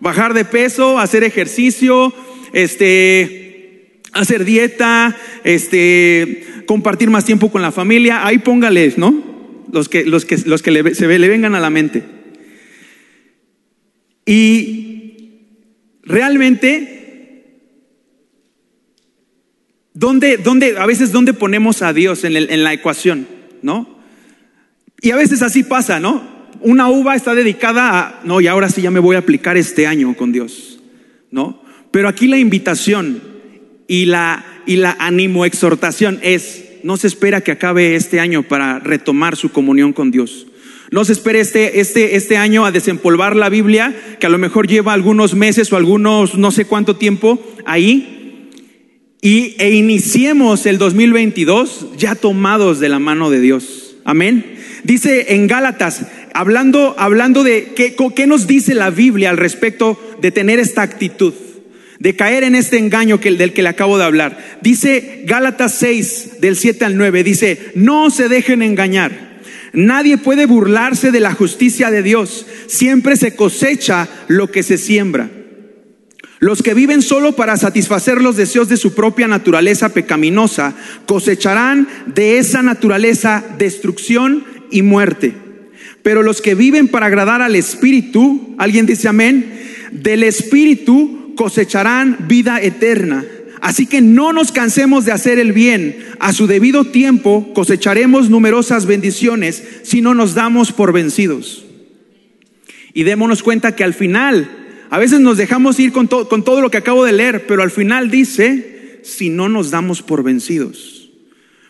Bajar 0.00 0.34
de 0.34 0.44
peso, 0.44 0.98
hacer 0.98 1.24
ejercicio, 1.24 2.12
este, 2.52 3.43
hacer 4.14 4.44
dieta, 4.44 5.16
este, 5.42 6.44
compartir 6.66 7.10
más 7.10 7.24
tiempo 7.24 7.50
con 7.50 7.62
la 7.62 7.72
familia. 7.72 8.26
Ahí 8.26 8.38
póngales, 8.38 8.96
¿no? 8.96 9.22
Los 9.72 9.88
que, 9.88 10.04
los 10.04 10.24
que, 10.24 10.38
los 10.46 10.62
que 10.62 10.70
le, 10.70 10.94
se 10.94 11.06
le 11.18 11.28
vengan 11.28 11.54
a 11.54 11.60
la 11.60 11.70
mente. 11.70 12.04
Y 14.24 15.40
realmente, 16.02 17.60
¿dónde, 19.92 20.38
dónde, 20.38 20.78
a 20.78 20.86
veces, 20.86 21.12
¿dónde 21.12 21.34
ponemos 21.34 21.82
a 21.82 21.92
Dios 21.92 22.24
en, 22.24 22.36
en 22.36 22.64
la 22.64 22.72
ecuación? 22.72 23.26
¿No? 23.62 23.98
Y 25.00 25.10
a 25.10 25.16
veces 25.16 25.42
así 25.42 25.64
pasa, 25.64 26.00
¿no? 26.00 26.32
Una 26.60 26.88
uva 26.88 27.14
está 27.14 27.34
dedicada 27.34 27.98
a, 27.98 28.20
no, 28.24 28.40
y 28.40 28.46
ahora 28.46 28.70
sí 28.70 28.80
ya 28.80 28.90
me 28.90 29.00
voy 29.00 29.16
a 29.16 29.18
aplicar 29.18 29.56
este 29.58 29.86
año 29.86 30.16
con 30.16 30.32
Dios, 30.32 30.80
¿no? 31.30 31.62
Pero 31.90 32.08
aquí 32.08 32.26
la 32.26 32.38
invitación 32.38 33.33
y 33.86 34.06
la, 34.06 34.44
y 34.66 34.76
la 34.76 34.96
ánimo 34.98 35.44
exhortación 35.44 36.18
es, 36.22 36.64
no 36.82 36.96
se 36.96 37.06
espera 37.06 37.42
que 37.42 37.52
acabe 37.52 37.96
este 37.96 38.20
año 38.20 38.42
para 38.42 38.78
retomar 38.78 39.36
su 39.36 39.50
comunión 39.50 39.92
con 39.92 40.10
Dios. 40.10 40.46
No 40.90 41.04
se 41.04 41.12
espere 41.12 41.40
este, 41.40 41.80
este, 41.80 42.16
este 42.16 42.36
año 42.36 42.66
a 42.66 42.72
desempolvar 42.72 43.36
la 43.36 43.48
Biblia, 43.48 43.94
que 44.20 44.26
a 44.26 44.30
lo 44.30 44.38
mejor 44.38 44.68
lleva 44.68 44.92
algunos 44.92 45.34
meses 45.34 45.72
o 45.72 45.76
algunos 45.76 46.36
no 46.36 46.50
sé 46.50 46.66
cuánto 46.66 46.96
tiempo 46.96 47.42
ahí, 47.64 48.50
y, 49.20 49.56
e 49.58 49.70
iniciemos 49.70 50.66
el 50.66 50.76
2022 50.76 51.96
ya 51.96 52.14
tomados 52.14 52.78
de 52.78 52.90
la 52.90 52.98
mano 52.98 53.30
de 53.30 53.40
Dios. 53.40 53.96
Amén. 54.04 54.56
Dice 54.84 55.34
en 55.34 55.46
Gálatas, 55.46 56.06
hablando, 56.34 56.94
hablando 56.98 57.42
de 57.42 57.72
qué, 57.74 57.96
qué 58.14 58.26
nos 58.26 58.46
dice 58.46 58.74
la 58.74 58.90
Biblia 58.90 59.30
al 59.30 59.38
respecto 59.38 59.98
de 60.20 60.30
tener 60.30 60.58
esta 60.58 60.82
actitud 60.82 61.32
de 61.98 62.16
caer 62.16 62.44
en 62.44 62.54
este 62.54 62.78
engaño 62.78 63.20
que, 63.20 63.30
del 63.32 63.52
que 63.52 63.62
le 63.62 63.68
acabo 63.68 63.98
de 63.98 64.04
hablar. 64.04 64.58
Dice 64.62 65.22
Gálatas 65.26 65.74
6, 65.78 66.40
del 66.40 66.56
7 66.56 66.84
al 66.84 66.96
9, 66.96 67.24
dice, 67.24 67.72
no 67.74 68.10
se 68.10 68.28
dejen 68.28 68.62
engañar. 68.62 69.34
Nadie 69.72 70.18
puede 70.18 70.46
burlarse 70.46 71.10
de 71.10 71.20
la 71.20 71.34
justicia 71.34 71.90
de 71.90 72.02
Dios. 72.02 72.46
Siempre 72.66 73.16
se 73.16 73.34
cosecha 73.34 74.08
lo 74.28 74.50
que 74.50 74.62
se 74.62 74.78
siembra. 74.78 75.30
Los 76.38 76.62
que 76.62 76.74
viven 76.74 77.02
solo 77.02 77.34
para 77.36 77.56
satisfacer 77.56 78.20
los 78.20 78.36
deseos 78.36 78.68
de 78.68 78.76
su 78.76 78.94
propia 78.94 79.26
naturaleza 79.26 79.88
pecaminosa 79.88 80.74
cosecharán 81.06 81.88
de 82.06 82.38
esa 82.38 82.62
naturaleza 82.62 83.42
destrucción 83.58 84.44
y 84.70 84.82
muerte. 84.82 85.32
Pero 86.02 86.22
los 86.22 86.42
que 86.42 86.54
viven 86.54 86.88
para 86.88 87.06
agradar 87.06 87.40
al 87.40 87.56
Espíritu, 87.56 88.54
alguien 88.58 88.84
dice 88.84 89.08
amén, 89.08 89.58
del 89.90 90.22
Espíritu 90.22 91.23
cosecharán 91.34 92.26
vida 92.28 92.60
eterna. 92.60 93.24
Así 93.60 93.86
que 93.86 94.00
no 94.00 94.32
nos 94.32 94.52
cansemos 94.52 95.04
de 95.04 95.12
hacer 95.12 95.38
el 95.38 95.52
bien. 95.52 95.96
A 96.18 96.32
su 96.32 96.46
debido 96.46 96.84
tiempo 96.84 97.52
cosecharemos 97.54 98.28
numerosas 98.28 98.86
bendiciones 98.86 99.62
si 99.84 100.00
no 100.00 100.14
nos 100.14 100.34
damos 100.34 100.72
por 100.72 100.92
vencidos. 100.92 101.64
Y 102.92 103.04
démonos 103.04 103.42
cuenta 103.42 103.74
que 103.74 103.82
al 103.82 103.94
final, 103.94 104.50
a 104.90 104.98
veces 104.98 105.20
nos 105.20 105.38
dejamos 105.38 105.80
ir 105.80 105.92
con, 105.92 106.06
con 106.06 106.44
todo 106.44 106.60
lo 106.60 106.70
que 106.70 106.76
acabo 106.76 107.04
de 107.04 107.12
leer, 107.12 107.46
pero 107.46 107.62
al 107.62 107.70
final 107.70 108.10
dice, 108.10 109.00
si 109.02 109.30
no 109.30 109.48
nos 109.48 109.70
damos 109.70 110.02
por 110.02 110.22
vencidos. 110.22 111.10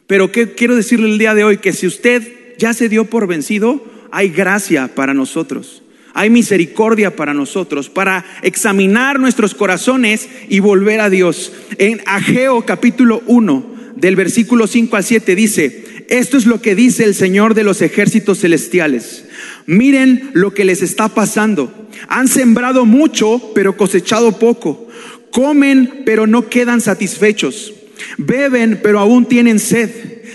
Pero 0.07 0.33
¿qué 0.33 0.53
quiero 0.53 0.75
decirle 0.77 1.09
el 1.09 1.19
día 1.19 1.35
de 1.35 1.45
hoy? 1.45 1.59
Que 1.59 1.73
si 1.73 1.87
usted 1.87 2.57
ya 2.59 2.75
se 2.75 2.89
dio 2.89 3.05
por 3.05 3.27
vencido, 3.27 3.85
hay 4.11 4.31
gracia 4.31 4.95
para 4.95 5.15
nosotros 5.15 5.84
hay 6.15 6.31
misericordia 6.31 7.17
para 7.17 7.35
nosotros, 7.35 7.91
para 7.91 8.25
examinar 8.43 9.19
nuestros 9.19 9.53
corazones 9.53 10.29
y 10.49 10.61
volver 10.61 11.01
a 11.01 11.11
Dios. 11.11 11.53
En 11.79 12.01
Ageo 12.07 12.65
capítulo 12.65 13.23
1, 13.27 13.75
del 13.97 14.15
versículo 14.15 14.69
5 14.69 14.97
al 14.97 15.05
7 15.05 15.35
dice, 15.35 15.85
esto 16.09 16.37
es 16.37 16.47
lo 16.47 16.63
que 16.63 16.77
dice 16.77 17.05
el 17.05 17.17
Señor 17.17 17.55
de 17.55 17.65
los 17.65 17.83
ejércitos 17.83 18.41
celestiales. 18.41 19.25
Miren 19.67 20.31
lo 20.35 20.55
que 20.55 20.65
les 20.65 20.83
está 20.83 21.09
pasando. 21.09 21.89
Han 22.09 22.29
sembrado 22.29 22.85
mucho, 22.85 23.53
pero 23.53 23.77
cosechado 23.77 24.39
poco. 24.39 24.89
Comen, 25.33 26.03
pero 26.07 26.29
no 26.29 26.49
quedan 26.49 26.81
satisfechos. 26.81 27.75
Beben, 28.19 28.81
pero 28.83 29.01
aún 29.01 29.27
tienen 29.27 29.59
sed. 29.59 29.91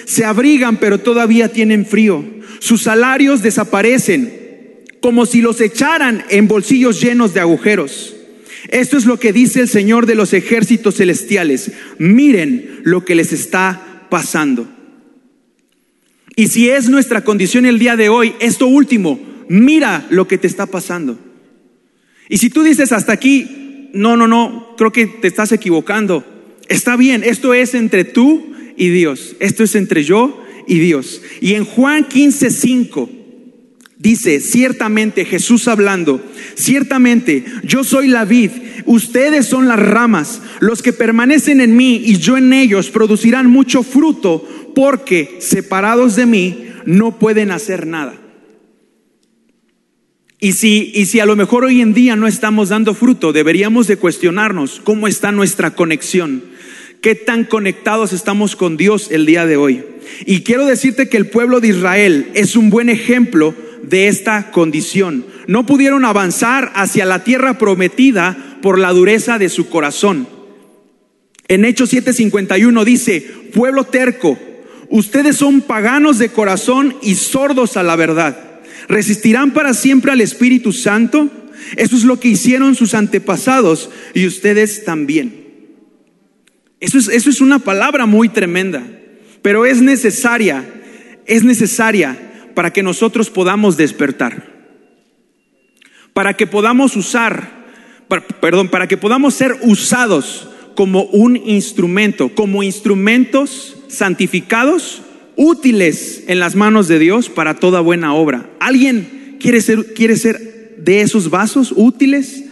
Se 0.05 0.25
abrigan, 0.25 0.77
pero 0.77 0.99
todavía 0.99 1.49
tienen 1.49 1.85
frío. 1.85 2.25
Sus 2.59 2.81
salarios 2.81 3.41
desaparecen 3.41 4.38
como 5.01 5.25
si 5.25 5.41
los 5.41 5.61
echaran 5.61 6.23
en 6.29 6.47
bolsillos 6.47 7.01
llenos 7.01 7.33
de 7.33 7.39
agujeros. 7.39 8.15
Esto 8.69 8.97
es 8.97 9.05
lo 9.05 9.19
que 9.19 9.33
dice 9.33 9.61
el 9.61 9.69
Señor 9.69 10.05
de 10.05 10.15
los 10.15 10.33
ejércitos 10.33 10.95
celestiales. 10.95 11.71
Miren 11.97 12.81
lo 12.83 13.05
que 13.05 13.15
les 13.15 13.31
está 13.31 14.07
pasando. 14.09 14.67
Y 16.35 16.47
si 16.47 16.69
es 16.69 16.89
nuestra 16.89 17.23
condición 17.23 17.65
el 17.65 17.79
día 17.79 17.95
de 17.95 18.09
hoy, 18.09 18.33
esto 18.39 18.67
último, 18.67 19.19
mira 19.47 20.05
lo 20.09 20.27
que 20.27 20.37
te 20.37 20.47
está 20.47 20.65
pasando. 20.65 21.19
Y 22.27 22.37
si 22.37 22.49
tú 22.49 22.63
dices 22.63 22.91
hasta 22.91 23.13
aquí, 23.13 23.89
no, 23.93 24.15
no, 24.15 24.27
no, 24.27 24.75
creo 24.77 24.91
que 24.91 25.07
te 25.07 25.27
estás 25.27 25.51
equivocando. 25.51 26.25
Está 26.67 26.95
bien, 26.95 27.23
esto 27.23 27.53
es 27.53 27.73
entre 27.73 28.03
tú 28.03 28.53
y 28.77 28.89
Dios. 28.89 29.35
Esto 29.39 29.63
es 29.63 29.75
entre 29.75 30.03
yo 30.03 30.43
y 30.67 30.79
Dios. 30.79 31.21
Y 31.41 31.55
en 31.55 31.65
Juan 31.65 32.07
15, 32.07 32.51
5 32.51 33.18
Dice, 34.01 34.39
ciertamente 34.39 35.25
Jesús 35.25 35.67
hablando, 35.67 36.25
ciertamente 36.55 37.43
yo 37.63 37.83
soy 37.83 38.07
la 38.07 38.23
vid, 38.23 38.51
ustedes 38.85 39.45
son 39.45 39.67
las 39.67 39.77
ramas, 39.77 40.41
los 40.61 40.81
que 40.81 40.93
permanecen 40.93 41.59
en 41.59 41.75
mí 41.75 42.01
y 42.05 42.17
yo 42.17 42.37
en 42.37 42.53
ellos 42.53 42.91
producirán 42.91 43.49
mucho 43.49 43.83
fruto, 43.83 44.47
porque 44.73 45.39
separados 45.41 46.15
de 46.15 46.25
mí 46.25 46.69
no 46.85 47.19
pueden 47.19 47.51
hacer 47.51 47.85
nada. 47.85 48.15
Y 50.39 50.53
si, 50.53 50.93
y 50.95 51.07
si 51.07 51.19
a 51.19 51.25
lo 51.25 51.35
mejor 51.35 51.65
hoy 51.65 51.81
en 51.81 51.93
día 51.93 52.15
no 52.15 52.25
estamos 52.25 52.69
dando 52.69 52.93
fruto, 52.93 53.33
deberíamos 53.33 53.87
de 53.87 53.97
cuestionarnos 53.97 54.79
cómo 54.81 55.09
está 55.09 55.33
nuestra 55.33 55.71
conexión, 55.71 56.45
qué 57.01 57.15
tan 57.15 57.43
conectados 57.43 58.13
estamos 58.13 58.55
con 58.55 58.77
Dios 58.77 59.09
el 59.11 59.25
día 59.25 59.45
de 59.45 59.57
hoy. 59.57 59.83
Y 60.25 60.43
quiero 60.43 60.65
decirte 60.65 61.09
que 61.09 61.17
el 61.17 61.27
pueblo 61.27 61.59
de 61.59 61.67
Israel 61.67 62.29
es 62.33 62.55
un 62.55 62.69
buen 62.69 62.87
ejemplo 62.87 63.53
de 63.83 64.07
esta 64.07 64.51
condición. 64.51 65.25
No 65.47 65.65
pudieron 65.65 66.05
avanzar 66.05 66.71
hacia 66.75 67.05
la 67.05 67.23
tierra 67.23 67.57
prometida 67.57 68.57
por 68.61 68.77
la 68.77 68.91
dureza 68.91 69.37
de 69.37 69.49
su 69.49 69.69
corazón. 69.69 70.27
En 71.47 71.65
Hechos 71.65 71.91
7:51 71.91 72.83
dice, 72.83 73.21
pueblo 73.53 73.85
terco, 73.85 74.37
ustedes 74.89 75.37
son 75.37 75.61
paganos 75.61 76.19
de 76.19 76.29
corazón 76.29 76.95
y 77.01 77.15
sordos 77.15 77.77
a 77.77 77.83
la 77.83 77.95
verdad. 77.95 78.61
¿Resistirán 78.87 79.51
para 79.51 79.73
siempre 79.73 80.11
al 80.11 80.21
Espíritu 80.21 80.71
Santo? 80.71 81.29
Eso 81.75 81.95
es 81.95 82.03
lo 82.03 82.19
que 82.19 82.29
hicieron 82.29 82.75
sus 82.75 82.93
antepasados 82.93 83.89
y 84.13 84.25
ustedes 84.25 84.85
también. 84.85 85.47
Eso 86.79 86.97
es, 86.97 87.09
eso 87.09 87.29
es 87.29 87.41
una 87.41 87.59
palabra 87.59 88.05
muy 88.05 88.29
tremenda, 88.29 88.83
pero 89.41 89.65
es 89.65 89.81
necesaria, 89.81 90.65
es 91.25 91.43
necesaria 91.43 92.28
para 92.59 92.73
que 92.73 92.83
nosotros 92.83 93.29
podamos 93.29 93.77
despertar, 93.77 94.43
para 96.11 96.33
que 96.33 96.45
podamos 96.45 96.97
usar, 96.97 97.65
perdón, 98.41 98.67
para 98.67 98.85
que 98.85 98.97
podamos 98.97 99.33
ser 99.33 99.55
usados 99.61 100.49
como 100.75 101.03
un 101.03 101.37
instrumento, 101.37 102.35
como 102.35 102.61
instrumentos 102.61 103.77
santificados, 103.87 105.03
útiles 105.37 106.25
en 106.27 106.41
las 106.41 106.57
manos 106.57 106.89
de 106.89 106.99
Dios 106.99 107.29
para 107.29 107.53
toda 107.53 107.79
buena 107.79 108.13
obra. 108.13 108.49
¿Alguien 108.59 109.37
quiere 109.39 109.61
ser, 109.61 109.93
quiere 109.93 110.17
ser 110.17 110.75
de 110.79 110.99
esos 110.99 111.29
vasos 111.29 111.73
útiles, 111.73 112.43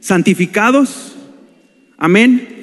santificados? 0.00 1.16
Amén. 1.98 2.62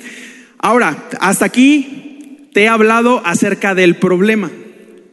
Ahora, 0.57 1.09
hasta 1.19 1.45
aquí 1.45 2.47
te 2.53 2.63
he 2.63 2.67
hablado 2.67 3.21
acerca 3.23 3.75
del 3.75 3.97
problema. 3.97 4.49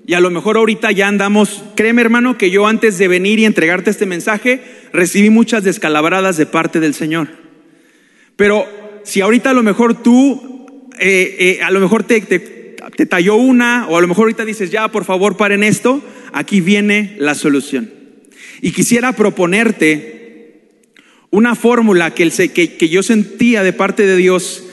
Y 0.06 0.14
a 0.14 0.20
lo 0.20 0.30
mejor 0.30 0.56
ahorita 0.56 0.92
ya 0.92 1.08
andamos, 1.08 1.64
créeme 1.76 2.02
hermano, 2.02 2.36
que 2.36 2.50
yo 2.50 2.66
antes 2.66 2.98
de 2.98 3.08
venir 3.08 3.38
y 3.38 3.44
entregarte 3.44 3.90
este 3.90 4.06
mensaje, 4.06 4.60
recibí 4.92 5.30
muchas 5.30 5.64
descalabradas 5.64 6.36
de 6.36 6.46
parte 6.46 6.80
del 6.80 6.94
Señor. 6.94 7.28
Pero 8.36 8.66
si 9.02 9.20
ahorita 9.20 9.50
a 9.50 9.54
lo 9.54 9.62
mejor 9.62 10.02
tú, 10.02 10.88
eh, 10.98 11.36
eh, 11.38 11.62
a 11.62 11.70
lo 11.70 11.80
mejor 11.80 12.02
te, 12.02 12.20
te 12.20 13.06
talló 13.06 13.36
una, 13.36 13.86
o 13.88 13.96
a 13.96 14.00
lo 14.00 14.08
mejor 14.08 14.24
ahorita 14.24 14.44
dices, 14.44 14.70
ya, 14.70 14.88
por 14.88 15.04
favor, 15.04 15.36
paren 15.36 15.62
esto, 15.62 16.02
aquí 16.32 16.60
viene 16.60 17.16
la 17.18 17.34
solución. 17.34 17.90
Y 18.60 18.72
quisiera 18.72 19.12
proponerte 19.12 20.14
una 21.34 21.56
fórmula 21.56 22.14
que, 22.14 22.30
que, 22.30 22.88
yo 22.88 23.02
sentía 23.02 23.64
de 23.64 23.72
parte 23.72 24.06
de 24.06 24.16
Dios 24.16 24.64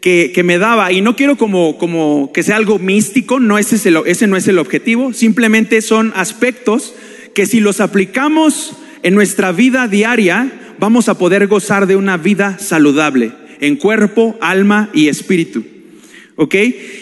que, 0.00 0.42
me 0.44 0.58
daba, 0.58 0.92
y 0.92 1.00
no 1.00 1.16
quiero 1.16 1.36
como, 1.36 1.78
como 1.78 2.30
que 2.32 2.42
sea 2.42 2.56
algo 2.56 2.78
místico, 2.78 3.40
no 3.40 3.58
ese, 3.58 3.76
es 3.76 3.86
el, 3.86 3.98
ese 4.06 4.26
no 4.28 4.36
es 4.36 4.46
el 4.46 4.58
objetivo, 4.58 5.12
simplemente 5.12 5.82
son 5.82 6.12
aspectos 6.14 6.94
que 7.34 7.46
si 7.46 7.60
los 7.60 7.80
aplicamos 7.80 8.76
en 9.02 9.14
nuestra 9.14 9.52
vida 9.52 9.88
diaria, 9.88 10.74
vamos 10.78 11.08
a 11.08 11.18
poder 11.18 11.46
gozar 11.48 11.86
de 11.86 11.96
una 11.96 12.16
vida 12.16 12.58
saludable 12.58 13.32
en 13.60 13.76
cuerpo, 13.76 14.36
alma 14.40 14.90
y 14.92 15.08
espíritu. 15.08 15.64
¿Ok? 16.36 16.54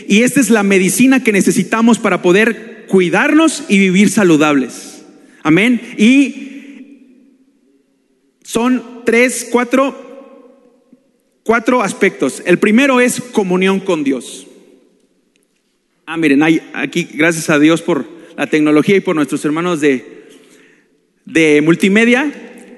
Y 0.09 0.23
esta 0.23 0.41
es 0.41 0.51
la 0.51 0.63
medicina 0.63 1.23
que 1.23 1.33
necesitamos 1.33 1.99
para 1.99 2.23
poder 2.23 2.87
cuidarnos 2.89 3.65
y 3.69 3.79
vivir 3.79 4.11
saludables. 4.11 5.05
Amén. 5.43 5.81
Y 5.99 6.45
son 8.43 9.03
tres, 9.05 9.49
cuatro, 9.51 10.04
cuatro 11.45 11.83
aspectos. 11.83 12.43
El 12.45 12.59
primero 12.59 13.01
es 13.01 13.21
comunión 13.21 13.79
con 13.79 14.03
Dios. 14.03 14.49
Ah, 16.07 16.17
miren, 16.17 16.43
hay 16.43 16.61
aquí, 16.75 17.09
gracias 17.15 17.49
a 17.51 17.59
Dios 17.59 17.81
por 17.81 18.07
la 18.37 18.49
tecnología 18.49 18.97
y 18.97 19.01
por 19.01 19.15
nuestros 19.15 19.45
hermanos 19.45 19.81
de, 19.81 20.27
de 21.25 21.63
multimedia. 21.63 22.33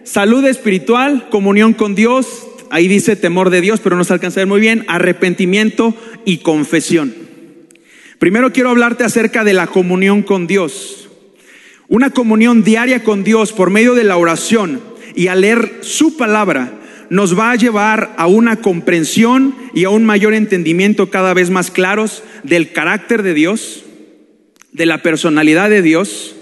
Salud 0.04 0.44
espiritual, 0.44 1.28
comunión 1.30 1.72
con 1.72 1.94
Dios, 1.94 2.46
ahí 2.70 2.86
dice 2.86 3.16
temor 3.16 3.50
de 3.50 3.60
Dios, 3.60 3.80
pero 3.80 3.96
no 3.96 4.04
se 4.04 4.12
alcanza 4.12 4.40
a 4.40 4.42
ver 4.42 4.48
muy 4.48 4.60
bien, 4.60 4.84
arrepentimiento 4.86 5.94
y 6.24 6.38
confesión. 6.38 7.14
Primero 8.18 8.52
quiero 8.52 8.70
hablarte 8.70 9.04
acerca 9.04 9.42
de 9.42 9.54
la 9.54 9.66
comunión 9.66 10.22
con 10.22 10.46
Dios. 10.46 11.08
Una 11.88 12.10
comunión 12.10 12.62
diaria 12.64 13.02
con 13.02 13.24
Dios 13.24 13.52
por 13.52 13.70
medio 13.70 13.94
de 13.94 14.04
la 14.04 14.16
oración 14.16 14.80
y 15.14 15.28
al 15.28 15.40
leer 15.40 15.78
su 15.82 16.16
palabra 16.16 16.80
nos 17.10 17.38
va 17.38 17.52
a 17.52 17.56
llevar 17.56 18.14
a 18.16 18.26
una 18.26 18.56
comprensión 18.56 19.54
y 19.74 19.84
a 19.84 19.90
un 19.90 20.04
mayor 20.04 20.34
entendimiento 20.34 21.10
cada 21.10 21.34
vez 21.34 21.50
más 21.50 21.70
claros 21.70 22.22
del 22.42 22.72
carácter 22.72 23.22
de 23.22 23.34
Dios, 23.34 23.84
de 24.72 24.86
la 24.86 25.02
personalidad 25.02 25.70
de 25.70 25.82
Dios 25.82 26.36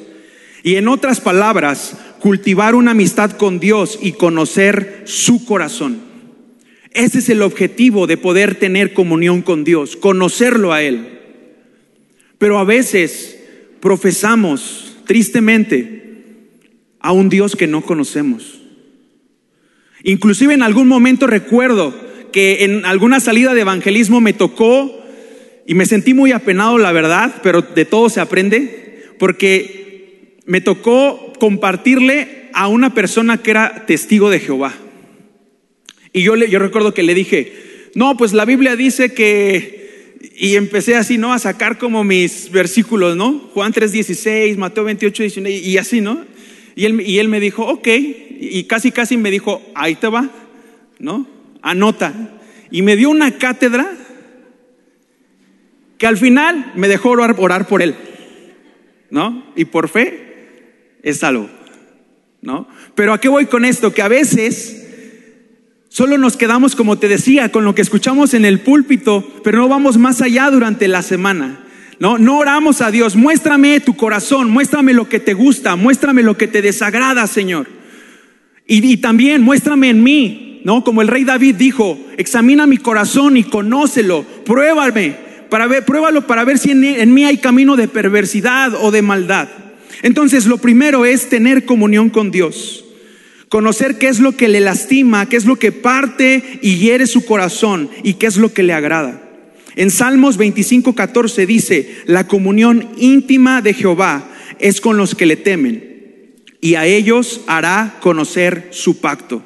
y 0.64 0.76
en 0.76 0.88
otras 0.88 1.20
palabras, 1.20 1.94
cultivar 2.20 2.74
una 2.74 2.92
amistad 2.92 3.32
con 3.32 3.60
Dios 3.60 3.98
y 4.00 4.12
conocer 4.12 5.02
su 5.04 5.44
corazón. 5.44 6.00
Ese 6.92 7.18
es 7.18 7.28
el 7.28 7.42
objetivo 7.42 8.06
de 8.06 8.16
poder 8.16 8.54
tener 8.54 8.94
comunión 8.94 9.42
con 9.42 9.62
Dios, 9.62 9.94
conocerlo 9.94 10.72
a 10.72 10.80
Él. 10.80 11.20
Pero 12.38 12.58
a 12.58 12.64
veces 12.64 13.38
profesamos 13.80 14.96
tristemente 15.06 16.02
a 16.98 17.12
un 17.12 17.28
Dios 17.28 17.56
que 17.56 17.66
no 17.66 17.82
conocemos. 17.82 18.63
Inclusive 20.04 20.54
en 20.54 20.62
algún 20.62 20.86
momento 20.86 21.26
recuerdo 21.26 21.94
que 22.30 22.64
en 22.64 22.84
alguna 22.84 23.20
salida 23.20 23.54
de 23.54 23.62
evangelismo 23.62 24.20
me 24.20 24.34
tocó 24.34 25.02
y 25.66 25.74
me 25.74 25.86
sentí 25.86 26.12
muy 26.12 26.30
apenado, 26.32 26.78
la 26.78 26.92
verdad, 26.92 27.36
pero 27.42 27.62
de 27.62 27.84
todo 27.86 28.10
se 28.10 28.20
aprende, 28.20 29.06
porque 29.18 30.38
me 30.44 30.60
tocó 30.60 31.32
compartirle 31.40 32.50
a 32.52 32.68
una 32.68 32.92
persona 32.92 33.42
que 33.42 33.50
era 33.50 33.86
testigo 33.86 34.30
de 34.30 34.40
Jehová. 34.40 34.74
Y 36.12 36.22
yo, 36.22 36.36
le, 36.36 36.50
yo 36.50 36.58
recuerdo 36.58 36.92
que 36.92 37.02
le 37.02 37.14
dije, 37.14 37.52
no, 37.94 38.16
pues 38.16 38.34
la 38.34 38.44
Biblia 38.44 38.76
dice 38.76 39.14
que, 39.14 40.18
y 40.36 40.56
empecé 40.56 40.96
así, 40.96 41.16
¿no? 41.16 41.32
A 41.32 41.38
sacar 41.38 41.78
como 41.78 42.04
mis 42.04 42.50
versículos, 42.50 43.16
¿no? 43.16 43.50
Juan 43.54 43.72
3.16, 43.72 44.56
Mateo 44.56 44.84
28, 44.84 45.22
19, 45.22 45.56
y 45.56 45.78
así, 45.78 46.00
¿no? 46.00 46.24
Y 46.76 46.84
él, 46.84 47.00
y 47.00 47.18
él 47.18 47.28
me 47.28 47.40
dijo, 47.40 47.64
ok, 47.66 47.88
y 48.40 48.64
casi, 48.64 48.92
casi 48.92 49.16
me 49.16 49.30
dijo, 49.30 49.62
ahí 49.74 49.94
te 49.94 50.08
va, 50.08 50.28
¿no? 50.98 51.26
Anota. 51.62 52.12
Y 52.70 52.82
me 52.82 52.96
dio 52.96 53.10
una 53.10 53.32
cátedra 53.38 53.90
que 55.98 56.06
al 56.06 56.16
final 56.16 56.72
me 56.74 56.88
dejó 56.88 57.10
orar, 57.10 57.36
orar 57.38 57.66
por 57.66 57.82
él, 57.82 57.94
¿no? 59.10 59.44
Y 59.56 59.66
por 59.66 59.88
fe 59.88 60.98
es 61.02 61.18
salvo, 61.18 61.48
¿no? 62.42 62.68
Pero 62.94 63.12
¿a 63.12 63.20
qué 63.20 63.28
voy 63.28 63.46
con 63.46 63.64
esto? 63.64 63.92
Que 63.92 64.02
a 64.02 64.08
veces 64.08 64.84
Solo 65.94 66.18
nos 66.18 66.36
quedamos, 66.36 66.74
como 66.74 66.98
te 66.98 67.06
decía, 67.06 67.52
con 67.52 67.64
lo 67.64 67.76
que 67.76 67.82
escuchamos 67.82 68.34
en 68.34 68.44
el 68.44 68.58
púlpito, 68.58 69.24
pero 69.44 69.58
no 69.58 69.68
vamos 69.68 69.96
más 69.96 70.20
allá 70.22 70.50
durante 70.50 70.88
la 70.88 71.02
semana. 71.02 71.60
No, 72.00 72.18
no 72.18 72.38
oramos 72.38 72.80
a 72.80 72.90
Dios, 72.90 73.14
muéstrame 73.14 73.78
tu 73.78 73.94
corazón, 73.96 74.50
muéstrame 74.50 74.92
lo 74.92 75.08
que 75.08 75.20
te 75.20 75.34
gusta, 75.34 75.76
muéstrame 75.76 76.24
lo 76.24 76.36
que 76.36 76.48
te 76.48 76.62
desagrada, 76.62 77.28
Señor. 77.28 77.68
Y, 78.66 78.96
también 78.98 79.42
muéstrame 79.42 79.90
en 79.90 80.02
mí, 80.02 80.60
¿no? 80.64 80.84
Como 80.84 81.02
el 81.02 81.08
rey 81.08 81.24
David 81.24 81.56
dijo, 81.56 81.98
examina 82.16 82.66
mi 82.66 82.78
corazón 82.78 83.36
y 83.36 83.44
conócelo, 83.44 84.24
pruébame, 84.44 85.14
para 85.50 85.66
ver, 85.66 85.84
pruébalo 85.84 86.26
para 86.26 86.44
ver 86.44 86.58
si 86.58 86.70
en, 86.70 86.84
en 86.84 87.12
mí 87.12 87.24
hay 87.24 87.36
camino 87.36 87.76
de 87.76 87.88
perversidad 87.88 88.74
o 88.74 88.90
de 88.90 89.02
maldad. 89.02 89.48
Entonces, 90.02 90.46
lo 90.46 90.58
primero 90.58 91.04
es 91.04 91.28
tener 91.28 91.64
comunión 91.64 92.08
con 92.10 92.30
Dios 92.30 92.84
conocer 93.54 93.98
qué 93.98 94.08
es 94.08 94.18
lo 94.18 94.36
que 94.36 94.48
le 94.48 94.58
lastima, 94.58 95.28
qué 95.28 95.36
es 95.36 95.44
lo 95.44 95.54
que 95.54 95.70
parte 95.70 96.42
y 96.60 96.78
hiere 96.78 97.06
su 97.06 97.24
corazón 97.24 97.88
y 98.02 98.14
qué 98.14 98.26
es 98.26 98.36
lo 98.36 98.52
que 98.52 98.64
le 98.64 98.72
agrada. 98.72 99.22
En 99.76 99.92
Salmos 99.92 100.38
25, 100.38 100.96
14 100.96 101.46
dice, 101.46 101.94
la 102.06 102.26
comunión 102.26 102.88
íntima 102.96 103.62
de 103.62 103.72
Jehová 103.72 104.28
es 104.58 104.80
con 104.80 104.96
los 104.96 105.14
que 105.14 105.26
le 105.26 105.36
temen 105.36 105.93
y 106.64 106.76
a 106.76 106.86
ellos 106.86 107.42
hará 107.46 107.98
conocer 108.00 108.68
su 108.70 108.98
pacto. 109.02 109.42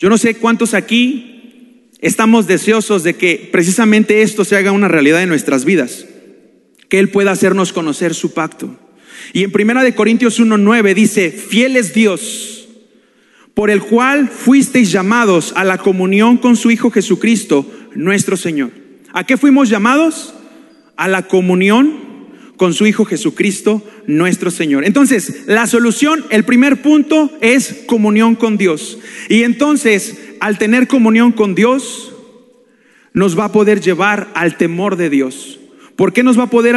Yo 0.00 0.08
no 0.08 0.18
sé 0.18 0.34
cuántos 0.34 0.74
aquí 0.74 1.86
estamos 2.00 2.48
deseosos 2.48 3.04
de 3.04 3.14
que 3.14 3.48
precisamente 3.52 4.22
esto 4.22 4.44
se 4.44 4.56
haga 4.56 4.72
una 4.72 4.88
realidad 4.88 5.22
en 5.22 5.28
nuestras 5.28 5.64
vidas, 5.64 6.06
que 6.88 6.98
Él 6.98 7.10
pueda 7.10 7.30
hacernos 7.30 7.72
conocer 7.72 8.16
su 8.16 8.34
pacto. 8.34 8.80
Y 9.32 9.44
en 9.44 9.52
Primera 9.52 9.84
de 9.84 9.94
Corintios 9.94 10.40
1:9 10.40 10.92
dice, 10.92 11.30
"Fiel 11.30 11.76
es 11.76 11.94
Dios, 11.94 12.68
por 13.54 13.70
el 13.70 13.80
cual 13.80 14.28
fuisteis 14.28 14.90
llamados 14.90 15.52
a 15.54 15.62
la 15.62 15.78
comunión 15.78 16.36
con 16.36 16.56
su 16.56 16.72
Hijo 16.72 16.90
Jesucristo, 16.90 17.64
nuestro 17.94 18.36
Señor." 18.36 18.72
¿A 19.12 19.22
qué 19.22 19.36
fuimos 19.36 19.68
llamados? 19.68 20.34
A 20.96 21.06
la 21.06 21.28
comunión 21.28 22.09
con 22.60 22.74
su 22.74 22.86
Hijo 22.86 23.06
Jesucristo, 23.06 23.82
nuestro 24.06 24.50
Señor. 24.50 24.84
Entonces, 24.84 25.44
la 25.46 25.66
solución, 25.66 26.26
el 26.28 26.44
primer 26.44 26.82
punto 26.82 27.32
es 27.40 27.84
comunión 27.86 28.34
con 28.34 28.58
Dios. 28.58 28.98
Y 29.30 29.44
entonces, 29.44 30.18
al 30.40 30.58
tener 30.58 30.86
comunión 30.86 31.32
con 31.32 31.54
Dios, 31.54 32.12
nos 33.14 33.38
va 33.38 33.46
a 33.46 33.52
poder 33.52 33.80
llevar 33.80 34.28
al 34.34 34.58
temor 34.58 34.96
de 34.96 35.08
Dios. 35.08 35.58
¿Por 35.96 36.12
qué 36.12 36.22
nos 36.22 36.38
va, 36.38 36.42
a 36.42 36.50
poder, 36.50 36.74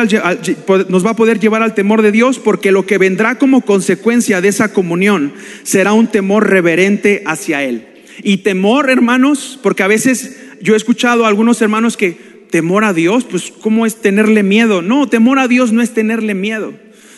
nos 0.88 1.06
va 1.06 1.10
a 1.10 1.16
poder 1.18 1.42
llevar 1.42 1.62
al 1.62 1.76
temor 1.76 2.02
de 2.02 2.14
Dios? 2.14 2.40
Porque 2.40 2.72
lo 2.72 2.86
que 2.86 2.98
vendrá 2.98 3.38
como 3.38 3.60
consecuencia 3.60 4.40
de 4.40 4.48
esa 4.48 4.72
comunión 4.72 5.34
será 5.64 5.92
un 5.92 6.08
temor 6.08 6.50
reverente 6.50 7.24
hacia 7.26 7.62
Él. 7.62 7.88
Y 8.24 8.38
temor, 8.38 8.90
hermanos, 8.90 9.60
porque 9.62 9.84
a 9.84 9.88
veces 9.88 10.38
yo 10.62 10.76
he 10.76 10.78
escuchado 10.78 11.26
a 11.26 11.28
algunos 11.28 11.62
hermanos 11.62 11.98
que 11.98 12.33
temor 12.54 12.84
a 12.84 12.94
Dios, 12.94 13.24
pues 13.24 13.52
¿cómo 13.62 13.88
es 13.88 13.96
tenerle 13.96 14.44
miedo? 14.44 14.84
No, 14.84 15.10
temor 15.10 15.40
a 15.40 15.48
Dios 15.48 15.74
no 15.74 15.82
es 15.82 15.92
tenerle 15.96 16.36
miedo. 16.36 16.76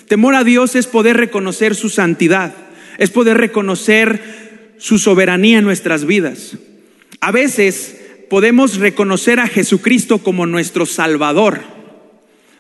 Temor 0.07 0.33
a 0.33 0.45
Dios 0.45 0.75
es 0.75 0.87
poder 0.87 1.17
reconocer 1.17 1.75
su 1.75 1.89
santidad, 1.89 2.55
es 2.99 3.09
poder 3.09 3.35
reconocer 3.35 4.75
su 4.77 4.97
soberanía 4.97 5.57
en 5.57 5.65
nuestras 5.65 6.05
vidas. 6.05 6.57
A 7.19 7.33
veces 7.33 7.97
podemos 8.29 8.77
reconocer 8.77 9.41
a 9.41 9.47
Jesucristo 9.49 10.19
como 10.19 10.45
nuestro 10.45 10.85
Salvador, 10.85 11.59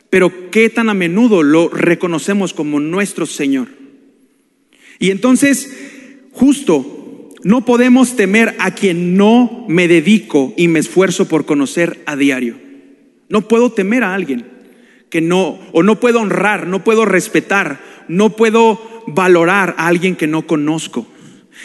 pero 0.09 0.51
¿qué 0.51 0.69
tan 0.69 0.89
a 0.89 0.93
menudo 0.93 1.43
lo 1.43 1.69
reconocemos 1.69 2.53
como 2.53 2.81
nuestro 2.81 3.25
Señor? 3.25 3.69
Y 4.99 5.11
entonces, 5.11 5.73
justo, 6.33 7.31
no 7.41 7.63
podemos 7.63 8.17
temer 8.17 8.53
a 8.59 8.71
quien 8.71 9.15
no 9.15 9.65
me 9.69 9.87
dedico 9.87 10.53
y 10.57 10.67
me 10.67 10.79
esfuerzo 10.79 11.29
por 11.29 11.45
conocer 11.45 12.01
a 12.05 12.17
diario. 12.17 12.64
No 13.29 13.47
puedo 13.47 13.71
temer 13.71 14.03
a 14.03 14.13
alguien 14.13 14.45
que 15.09 15.21
no, 15.21 15.59
o 15.71 15.83
no 15.83 15.99
puedo 15.99 16.19
honrar, 16.19 16.67
no 16.67 16.83
puedo 16.83 17.05
respetar, 17.05 17.79
no 18.07 18.31
puedo 18.31 19.03
valorar 19.07 19.75
a 19.77 19.87
alguien 19.87 20.15
que 20.15 20.27
no 20.27 20.47
conozco. 20.47 21.07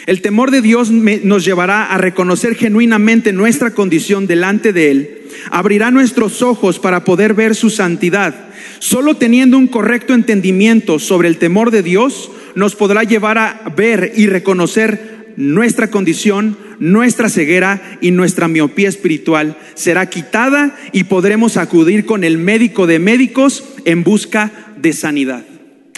El 0.05 0.21
temor 0.21 0.51
de 0.51 0.61
Dios 0.61 0.89
nos 0.89 1.45
llevará 1.45 1.85
a 1.85 1.97
reconocer 1.97 2.55
genuinamente 2.55 3.33
nuestra 3.33 3.71
condición 3.71 4.25
delante 4.25 4.73
de 4.73 4.91
Él. 4.91 5.21
Abrirá 5.51 5.91
nuestros 5.91 6.41
ojos 6.41 6.79
para 6.79 7.03
poder 7.03 7.33
ver 7.33 7.55
su 7.55 7.69
santidad. 7.69 8.49
Solo 8.79 9.15
teniendo 9.17 9.57
un 9.57 9.67
correcto 9.67 10.13
entendimiento 10.13 10.97
sobre 10.97 11.27
el 11.27 11.37
temor 11.37 11.71
de 11.71 11.83
Dios 11.83 12.31
nos 12.55 12.75
podrá 12.75 13.03
llevar 13.03 13.37
a 13.37 13.73
ver 13.75 14.13
y 14.15 14.27
reconocer 14.27 15.20
nuestra 15.37 15.89
condición, 15.89 16.57
nuestra 16.79 17.29
ceguera 17.29 17.99
y 18.01 18.11
nuestra 18.11 18.47
miopía 18.47 18.89
espiritual. 18.89 19.57
Será 19.75 20.09
quitada 20.09 20.75
y 20.91 21.05
podremos 21.05 21.57
acudir 21.57 22.05
con 22.05 22.23
el 22.23 22.37
médico 22.37 22.87
de 22.87 22.99
médicos 22.99 23.63
en 23.85 24.03
busca 24.03 24.51
de 24.77 24.93
sanidad. 24.93 25.45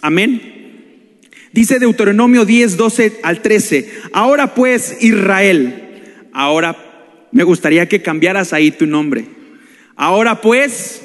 Amén. 0.01 0.53
Dice 1.51 1.79
Deuteronomio 1.79 2.45
10, 2.45 2.77
12 2.77 3.19
al 3.21 3.41
13, 3.41 3.89
ahora 4.11 4.55
pues 4.55 4.97
Israel, 5.01 6.27
ahora 6.33 6.75
me 7.31 7.43
gustaría 7.43 7.87
que 7.87 8.01
cambiaras 8.01 8.53
ahí 8.53 8.71
tu 8.71 8.87
nombre. 8.87 9.25
Ahora 9.95 10.41
pues 10.41 11.03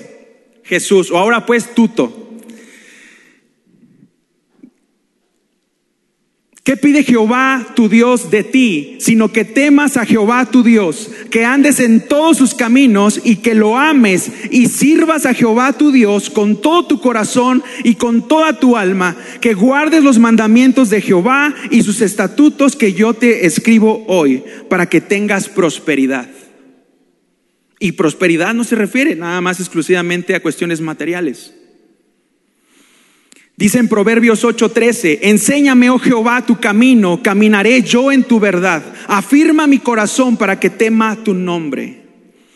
Jesús, 0.64 1.10
o 1.10 1.18
ahora 1.18 1.44
pues 1.46 1.74
Tuto. 1.74 2.27
¿Qué 6.68 6.76
pide 6.76 7.02
Jehová 7.02 7.66
tu 7.74 7.88
Dios 7.88 8.30
de 8.30 8.44
ti? 8.44 8.96
Sino 9.00 9.32
que 9.32 9.46
temas 9.46 9.96
a 9.96 10.04
Jehová 10.04 10.44
tu 10.50 10.62
Dios, 10.62 11.10
que 11.30 11.46
andes 11.46 11.80
en 11.80 12.06
todos 12.06 12.36
sus 12.36 12.54
caminos 12.54 13.22
y 13.24 13.36
que 13.36 13.54
lo 13.54 13.78
ames 13.78 14.30
y 14.50 14.66
sirvas 14.66 15.24
a 15.24 15.32
Jehová 15.32 15.72
tu 15.72 15.92
Dios 15.92 16.28
con 16.28 16.60
todo 16.60 16.86
tu 16.86 17.00
corazón 17.00 17.62
y 17.84 17.94
con 17.94 18.28
toda 18.28 18.60
tu 18.60 18.76
alma, 18.76 19.16
que 19.40 19.54
guardes 19.54 20.04
los 20.04 20.18
mandamientos 20.18 20.90
de 20.90 21.00
Jehová 21.00 21.54
y 21.70 21.82
sus 21.84 22.02
estatutos 22.02 22.76
que 22.76 22.92
yo 22.92 23.14
te 23.14 23.46
escribo 23.46 24.04
hoy, 24.06 24.44
para 24.68 24.90
que 24.90 25.00
tengas 25.00 25.48
prosperidad. 25.48 26.28
Y 27.80 27.92
prosperidad 27.92 28.52
no 28.52 28.64
se 28.64 28.76
refiere 28.76 29.16
nada 29.16 29.40
más 29.40 29.58
exclusivamente 29.58 30.34
a 30.34 30.42
cuestiones 30.42 30.82
materiales. 30.82 31.54
Dice 33.58 33.80
en 33.80 33.88
Proverbios 33.88 34.44
8:13, 34.44 35.18
enséñame, 35.22 35.90
oh 35.90 35.98
Jehová, 35.98 36.46
tu 36.46 36.60
camino, 36.60 37.20
caminaré 37.24 37.82
yo 37.82 38.12
en 38.12 38.22
tu 38.22 38.38
verdad. 38.38 38.84
Afirma 39.08 39.66
mi 39.66 39.80
corazón 39.80 40.36
para 40.36 40.60
que 40.60 40.70
tema 40.70 41.24
tu 41.24 41.34
nombre. 41.34 42.02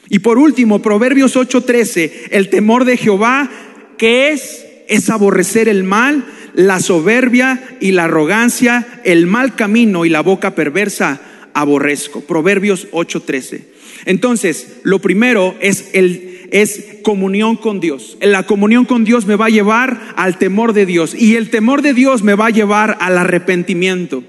Y 0.09 0.21
por 0.21 0.39
último, 0.39 0.81
Proverbios 0.81 1.35
8:13, 1.35 2.29
el 2.31 2.49
temor 2.51 2.85
de 2.85 2.97
Jehová, 2.97 3.51
que 3.99 4.31
es? 4.31 4.65
Es 4.89 5.11
aborrecer 5.11 5.69
el 5.69 5.83
mal, 5.83 6.25
la 6.55 6.79
soberbia 6.79 7.61
y 7.81 7.91
la 7.91 8.05
arrogancia, 8.05 8.87
el 9.03 9.27
mal 9.27 9.57
camino 9.57 10.05
y 10.05 10.09
la 10.09 10.21
boca 10.21 10.55
perversa, 10.55 11.21
aborrezco. 11.53 12.21
Proverbios 12.21 12.87
8:13. 12.93 13.65
Entonces, 14.05 14.75
lo 14.85 15.01
primero 15.01 15.57
es 15.61 15.87
el 15.95 16.32
es 16.53 16.99
comunión 17.03 17.57
con 17.57 17.81
Dios. 17.81 18.17
La 18.21 18.45
comunión 18.45 18.85
con 18.85 19.05
Dios 19.05 19.27
me 19.27 19.37
va 19.37 19.47
a 19.47 19.51
llevar 19.51 20.15
al 20.17 20.39
temor 20.39 20.73
de 20.73 20.87
Dios 20.87 21.15
y 21.15 21.35
el 21.37 21.51
temor 21.51 21.83
de 21.83 21.95
Dios 21.95 22.23
me 22.23 22.35
va 22.35 22.47
a 22.47 22.51
llevar 22.51 22.99
al 23.01 23.19
arrepentimiento. 23.19 24.23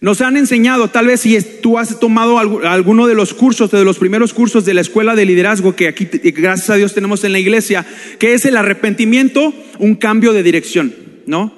Nos 0.00 0.20
han 0.20 0.36
enseñado, 0.36 0.88
tal 0.88 1.06
vez 1.06 1.20
si 1.20 1.38
tú 1.60 1.78
has 1.78 2.00
tomado 2.00 2.38
alguno 2.38 3.06
de 3.06 3.14
los 3.14 3.34
cursos, 3.34 3.70
de 3.70 3.84
los 3.84 3.98
primeros 3.98 4.32
cursos 4.32 4.64
de 4.64 4.74
la 4.74 4.80
escuela 4.80 5.14
de 5.14 5.26
liderazgo 5.26 5.76
que 5.76 5.86
aquí, 5.86 6.08
gracias 6.12 6.70
a 6.70 6.74
Dios, 6.74 6.94
tenemos 6.94 7.22
en 7.22 7.30
la 7.30 7.38
iglesia, 7.38 7.86
que 8.18 8.34
es 8.34 8.44
el 8.44 8.56
arrepentimiento, 8.56 9.54
un 9.78 9.94
cambio 9.94 10.32
de 10.32 10.42
dirección, 10.42 10.92
¿no? 11.26 11.54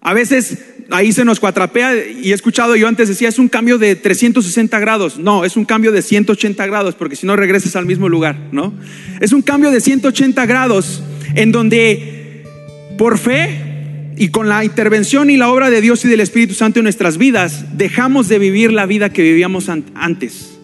A 0.00 0.12
veces 0.12 0.58
ahí 0.90 1.12
se 1.12 1.24
nos 1.24 1.40
cuatrapea 1.40 1.94
y 2.22 2.30
he 2.30 2.34
escuchado 2.34 2.76
yo 2.76 2.88
antes 2.88 3.08
decía, 3.08 3.28
es 3.28 3.38
un 3.38 3.48
cambio 3.48 3.78
de 3.78 3.96
360 3.96 4.78
grados. 4.78 5.18
No, 5.18 5.44
es 5.44 5.56
un 5.56 5.64
cambio 5.64 5.92
de 5.92 6.02
180 6.02 6.66
grados, 6.66 6.94
porque 6.94 7.16
si 7.16 7.26
no 7.26 7.36
regresas 7.36 7.76
al 7.76 7.86
mismo 7.86 8.08
lugar, 8.08 8.36
¿no? 8.52 8.74
Es 9.20 9.32
un 9.32 9.42
cambio 9.42 9.70
de 9.70 9.80
180 9.80 10.46
grados 10.46 11.02
en 11.34 11.52
donde 11.52 12.44
por 12.96 13.18
fe 13.18 14.12
y 14.16 14.28
con 14.28 14.48
la 14.48 14.64
intervención 14.64 15.30
y 15.30 15.36
la 15.36 15.50
obra 15.50 15.70
de 15.70 15.80
Dios 15.80 16.04
y 16.04 16.08
del 16.08 16.20
Espíritu 16.20 16.54
Santo 16.54 16.80
en 16.80 16.84
nuestras 16.84 17.18
vidas, 17.18 17.76
dejamos 17.76 18.28
de 18.28 18.38
vivir 18.38 18.72
la 18.72 18.86
vida 18.86 19.10
que 19.10 19.22
vivíamos 19.22 19.68
antes. 19.68 20.58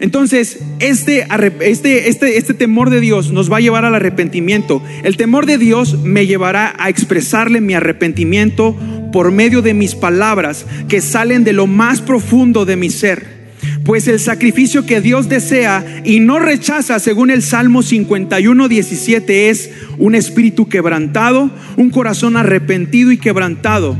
Entonces, 0.00 0.60
este, 0.78 1.26
este, 1.60 2.08
este, 2.08 2.38
este 2.38 2.54
temor 2.54 2.88
de 2.88 3.00
Dios 3.00 3.32
nos 3.32 3.52
va 3.52 3.58
a 3.58 3.60
llevar 3.60 3.84
al 3.84 3.94
arrepentimiento. 3.94 4.82
El 5.02 5.18
temor 5.18 5.44
de 5.44 5.58
Dios 5.58 5.98
me 5.98 6.26
llevará 6.26 6.74
a 6.78 6.88
expresarle 6.88 7.60
mi 7.60 7.74
arrepentimiento 7.74 8.76
por 9.12 9.32
medio 9.32 9.62
de 9.62 9.74
mis 9.74 9.94
palabras 9.94 10.66
que 10.88 11.00
salen 11.00 11.44
de 11.44 11.52
lo 11.52 11.66
más 11.66 12.00
profundo 12.00 12.64
de 12.64 12.76
mi 12.76 12.90
ser. 12.90 13.40
Pues 13.84 14.08
el 14.08 14.20
sacrificio 14.20 14.86
que 14.86 15.00
Dios 15.00 15.28
desea 15.28 16.02
y 16.04 16.20
no 16.20 16.38
rechaza, 16.38 16.98
según 16.98 17.30
el 17.30 17.42
Salmo 17.42 17.82
51, 17.82 18.68
17, 18.68 19.50
es 19.50 19.70
un 19.98 20.14
espíritu 20.14 20.68
quebrantado, 20.68 21.50
un 21.76 21.90
corazón 21.90 22.36
arrepentido 22.36 23.10
y 23.10 23.18
quebrantado. 23.18 23.96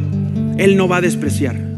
Él 0.58 0.76
no 0.76 0.88
va 0.88 0.98
a 0.98 1.00
despreciar 1.00 1.70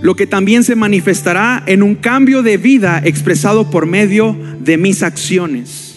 lo 0.00 0.14
que 0.14 0.26
también 0.26 0.64
se 0.64 0.76
manifestará 0.76 1.62
en 1.66 1.82
un 1.82 1.94
cambio 1.96 2.42
de 2.42 2.56
vida 2.56 3.02
expresado 3.04 3.70
por 3.70 3.86
medio 3.86 4.36
de 4.60 4.76
mis 4.76 5.02
acciones. 5.02 5.87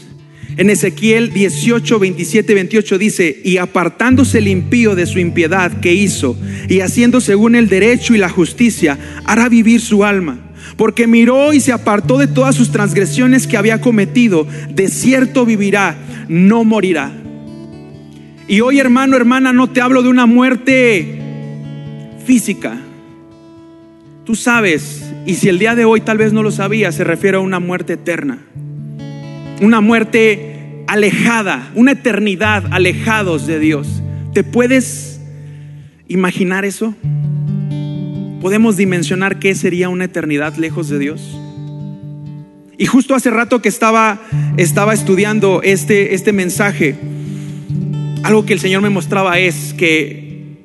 En 0.62 0.70
Ezequiel 0.70 1.34
18, 1.34 1.98
27, 1.98 2.54
28 2.54 2.98
dice, 3.00 3.42
y 3.44 3.58
apartándose 3.58 4.38
el 4.38 4.48
impío 4.48 4.94
de 4.94 5.08
su 5.08 5.18
impiedad 5.18 5.80
que 5.80 5.96
hizo, 5.96 6.38
y 6.70 6.82
haciendo 6.82 7.20
según 7.20 7.56
el 7.56 7.68
derecho 7.68 8.14
y 8.14 8.20
la 8.20 8.30
justicia, 8.30 9.00
hará 9.26 9.50
vivir 9.50 9.82
su 9.82 10.06
alma. 10.06 10.38
Porque 10.78 11.08
miró 11.08 11.52
y 11.52 11.62
se 11.62 11.72
apartó 11.72 12.20
de 12.20 12.28
todas 12.28 12.54
sus 12.54 12.72
transgresiones 12.72 13.48
que 13.48 13.58
había 13.58 13.82
cometido, 13.82 14.46
de 14.70 14.88
cierto 14.90 15.48
vivirá, 15.48 15.98
no 16.28 16.64
morirá. 16.64 17.12
Y 18.48 18.62
hoy 18.62 18.80
hermano, 18.80 19.18
hermana, 19.18 19.54
no 19.54 19.68
te 19.68 19.82
hablo 19.82 20.04
de 20.04 20.10
una 20.10 20.28
muerte 20.28 21.18
física, 22.24 22.78
Tú 24.26 24.36
sabes, 24.36 25.12
y 25.26 25.34
si 25.34 25.50
el 25.50 25.58
día 25.58 25.74
de 25.74 25.86
hoy 25.86 26.02
tal 26.02 26.20
vez 26.20 26.34
no 26.34 26.44
lo 26.44 26.52
sabías, 26.52 26.94
se 26.94 27.04
refiere 27.04 27.38
a 27.38 27.40
una 27.40 27.60
muerte 27.60 27.94
eterna. 27.94 28.38
Una 29.62 29.82
muerte 29.82 30.51
alejada, 30.92 31.72
una 31.74 31.94
eternidad 31.94 32.66
alejados 32.72 33.48
de 33.48 33.60
Dios. 33.60 34.04
¿Te 34.34 34.44
puedes 34.44 35.22
imaginar 36.10 36.66
eso? 36.66 36.94
¿Podemos 38.42 38.76
dimensionar 38.76 39.40
qué 39.40 39.56
sería 39.56 39.88
una 39.88 40.04
eternidad 40.04 40.58
lejos 40.58 40.90
de 40.90 41.00
Dios? 41.00 41.22
Y 42.78 42.88
justo 42.88 43.16
hace 43.16 43.30
rato 43.30 43.62
que 43.62 43.70
estaba, 43.70 44.20
estaba 44.58 44.94
estudiando 44.94 45.62
este, 45.64 46.14
este 46.14 46.34
mensaje, 46.34 46.98
algo 48.24 48.46
que 48.46 48.52
el 48.52 48.60
Señor 48.60 48.82
me 48.82 48.90
mostraba 48.90 49.40
es 49.40 49.74
que 49.74 50.58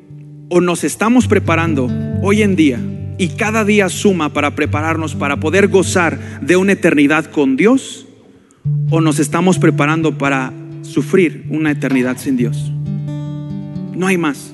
o 0.49 0.61
nos 0.61 0.83
estamos 0.83 1.29
preparando 1.29 1.89
hoy 2.21 2.43
en 2.43 2.57
día 2.57 2.81
y 3.17 3.29
cada 3.29 3.65
día 3.65 3.89
suma 3.89 4.33
para 4.33 4.57
prepararnos 4.57 5.15
para 5.15 5.39
poder 5.39 5.69
gozar 5.69 6.41
de 6.41 6.57
una 6.57 6.73
eternidad 6.73 7.27
con 7.27 7.57
Dios 7.57 8.06
o 8.91 9.01
nos 9.01 9.19
estamos 9.19 9.59
preparando 9.59 10.19
para 10.19 10.53
sufrir 10.83 11.45
una 11.51 11.71
eternidad 11.71 12.19
sin 12.19 12.37
Dios. 12.37 12.73
No 13.95 14.07
hay 14.07 14.19
más. 14.19 14.53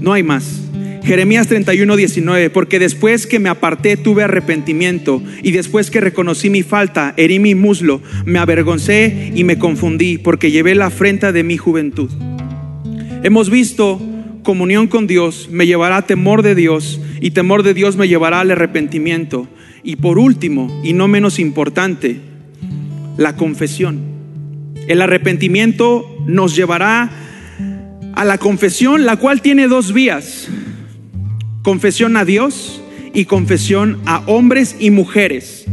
No 0.00 0.12
hay 0.12 0.22
más. 0.22 0.60
Jeremías 1.04 1.48
31, 1.48 1.96
19, 1.96 2.50
porque 2.50 2.78
después 2.78 3.26
que 3.26 3.38
me 3.38 3.50
aparté 3.50 3.98
tuve 3.98 4.22
arrepentimiento 4.22 5.22
y 5.42 5.50
después 5.50 5.90
que 5.90 6.00
reconocí 6.00 6.48
mi 6.48 6.62
falta, 6.62 7.12
herí 7.18 7.38
mi 7.38 7.54
muslo, 7.54 8.00
me 8.24 8.38
avergoncé 8.38 9.32
y 9.34 9.44
me 9.44 9.58
confundí 9.58 10.16
porque 10.16 10.50
llevé 10.50 10.74
la 10.74 10.86
afrenta 10.86 11.30
de 11.30 11.42
mi 11.42 11.58
juventud. 11.58 12.10
Hemos 13.22 13.50
visto 13.50 14.00
comunión 14.44 14.86
con 14.86 15.08
Dios 15.08 15.48
me 15.50 15.66
llevará 15.66 16.02
temor 16.02 16.42
de 16.42 16.54
Dios 16.54 17.00
y 17.20 17.32
temor 17.32 17.64
de 17.64 17.74
Dios 17.74 17.96
me 17.96 18.06
llevará 18.06 18.40
al 18.40 18.52
arrepentimiento. 18.52 19.48
Y 19.84 19.96
por 19.96 20.18
último, 20.18 20.80
y 20.82 20.94
no 20.94 21.08
menos 21.08 21.38
importante, 21.38 22.18
la 23.18 23.36
confesión. 23.36 24.00
El 24.88 25.02
arrepentimiento 25.02 26.06
nos 26.26 26.56
llevará 26.56 27.10
a 28.14 28.24
la 28.24 28.38
confesión, 28.38 29.04
la 29.04 29.16
cual 29.16 29.42
tiene 29.42 29.68
dos 29.68 29.92
vías. 29.92 30.48
Confesión 31.62 32.16
a 32.16 32.24
Dios 32.24 32.82
y 33.12 33.26
confesión 33.26 34.00
a 34.06 34.22
hombres 34.26 34.74
y 34.80 34.90
mujeres. 34.90 35.66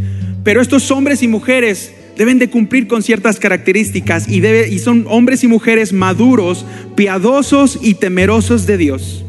Pero 0.44 0.62
estos 0.62 0.92
hombres 0.92 1.24
y 1.24 1.30
mujeres 1.30 1.94
deben 2.18 2.38
de 2.38 2.50
cumplir 2.50 2.88
con 2.88 3.04
ciertas 3.04 3.40
características 3.40 4.28
y, 4.28 4.42
debe, 4.42 4.70
y 4.70 4.80
son 4.80 5.06
hombres 5.08 5.44
y 5.46 5.48
mujeres 5.48 5.94
maduros, 5.94 6.66
piadosos 6.96 7.80
y 7.82 7.94
temerosos 7.94 8.68
de 8.68 8.78
Dios. 8.78 9.24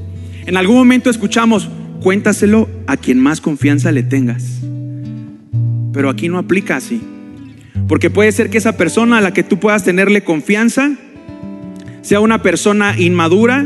En 0.45 0.57
algún 0.57 0.77
momento 0.77 1.09
escuchamos, 1.09 1.69
cuéntaselo 2.03 2.69
a 2.89 2.97
quien 2.97 3.21
más 3.21 3.41
confianza 3.41 3.93
le 3.93 4.03
tengas. 4.03 4.63
Pero 5.93 6.09
aquí 6.09 6.29
no 6.29 6.39
aplica 6.39 6.77
así. 6.77 7.01
Porque 7.89 8.11
puede 8.11 8.33
ser 8.33 8.51
que 8.51 8.59
esa 8.59 8.77
persona 8.77 9.19
a 9.19 9.21
la 9.21 9.33
que 9.33 9.43
tú 9.43 9.59
puedas 9.59 9.85
tenerle 9.85 10.23
confianza 10.23 10.93
sea 12.03 12.21
una 12.21 12.43
persona 12.43 12.99
inmadura, 12.99 13.65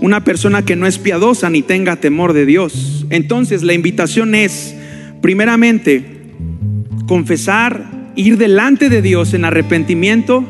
una 0.00 0.24
persona 0.24 0.64
que 0.64 0.76
no 0.76 0.86
es 0.86 0.98
piadosa 0.98 1.50
ni 1.50 1.62
tenga 1.62 1.96
temor 1.96 2.32
de 2.32 2.46
Dios. 2.46 3.06
Entonces 3.10 3.62
la 3.62 3.74
invitación 3.74 4.34
es, 4.34 4.74
primeramente, 5.22 6.04
confesar, 7.06 8.12
ir 8.16 8.38
delante 8.38 8.88
de 8.88 9.02
Dios 9.02 9.34
en 9.34 9.44
arrepentimiento 9.44 10.44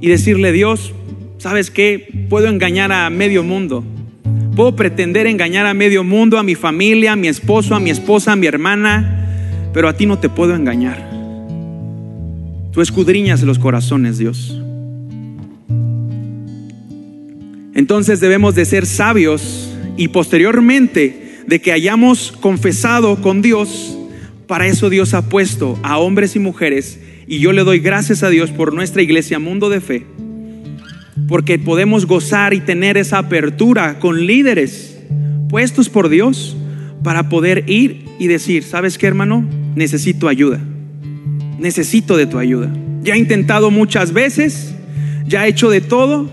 y 0.00 0.08
decirle, 0.08 0.52
Dios, 0.52 0.94
¿sabes 1.38 1.70
qué? 1.70 2.26
Puedo 2.28 2.48
engañar 2.48 2.92
a 2.92 3.10
medio 3.10 3.42
mundo. 3.42 3.84
Puedo 4.56 4.76
pretender 4.76 5.26
engañar 5.26 5.66
a 5.66 5.74
medio 5.74 6.04
mundo, 6.04 6.38
a 6.38 6.42
mi 6.42 6.54
familia, 6.54 7.12
a 7.12 7.16
mi 7.16 7.28
esposo, 7.28 7.74
a 7.74 7.80
mi 7.80 7.90
esposa, 7.90 8.32
a 8.32 8.36
mi 8.36 8.46
hermana, 8.46 9.23
pero 9.74 9.88
a 9.88 9.96
ti 9.96 10.06
no 10.06 10.18
te 10.18 10.28
puedo 10.30 10.54
engañar. 10.54 11.10
Tú 12.72 12.80
escudriñas 12.80 13.42
los 13.42 13.58
corazones, 13.58 14.18
Dios. 14.18 14.58
Entonces 17.74 18.20
debemos 18.20 18.54
de 18.54 18.64
ser 18.64 18.86
sabios 18.86 19.74
y 19.96 20.08
posteriormente 20.08 21.42
de 21.48 21.60
que 21.60 21.72
hayamos 21.72 22.32
confesado 22.32 23.20
con 23.20 23.42
Dios, 23.42 23.98
para 24.46 24.68
eso 24.68 24.90
Dios 24.90 25.12
ha 25.12 25.28
puesto 25.28 25.76
a 25.82 25.98
hombres 25.98 26.36
y 26.36 26.38
mujeres 26.38 27.00
y 27.26 27.40
yo 27.40 27.52
le 27.52 27.64
doy 27.64 27.80
gracias 27.80 28.22
a 28.22 28.30
Dios 28.30 28.50
por 28.50 28.74
nuestra 28.74 29.02
iglesia 29.02 29.40
Mundo 29.40 29.70
de 29.70 29.80
Fe, 29.80 30.06
porque 31.26 31.58
podemos 31.58 32.06
gozar 32.06 32.54
y 32.54 32.60
tener 32.60 32.96
esa 32.96 33.18
apertura 33.18 33.98
con 33.98 34.24
líderes 34.24 34.98
puestos 35.48 35.88
por 35.88 36.08
Dios 36.08 36.56
para 37.02 37.28
poder 37.28 37.68
ir 37.68 38.04
y 38.18 38.28
decir, 38.28 38.62
¿sabes 38.62 38.98
qué 38.98 39.06
hermano? 39.06 39.63
Necesito 39.74 40.28
ayuda, 40.28 40.60
necesito 41.58 42.16
de 42.16 42.26
tu 42.26 42.38
ayuda. 42.38 42.70
Ya 43.02 43.14
he 43.14 43.18
intentado 43.18 43.70
muchas 43.70 44.12
veces, 44.12 44.74
ya 45.26 45.46
he 45.46 45.50
hecho 45.50 45.70
de 45.70 45.80
todo, 45.80 46.30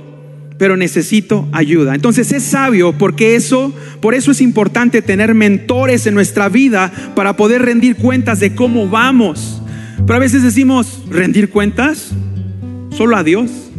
pero 0.57 0.77
necesito 0.77 1.47
ayuda. 1.51 1.95
Entonces 1.95 2.31
es 2.31 2.43
sabio 2.43 2.95
porque 2.95 3.35
eso, 3.35 3.73
por 3.99 4.13
eso 4.13 4.29
es 4.29 4.41
importante 4.41 5.01
tener 5.01 5.33
mentores 5.33 6.05
en 6.05 6.13
nuestra 6.13 6.49
vida 6.49 6.91
para 7.15 7.35
poder 7.35 7.63
rendir 7.63 7.95
cuentas 7.95 8.39
de 8.39 8.53
cómo 8.53 8.87
vamos. 8.87 9.59
Pero 10.05 10.17
a 10.17 10.19
veces 10.19 10.43
decimos, 10.43 11.03
¿rendir 11.09 11.49
cuentas? 11.49 12.11
Solo 12.95 13.17
a 13.17 13.23
Dios. 13.23 13.70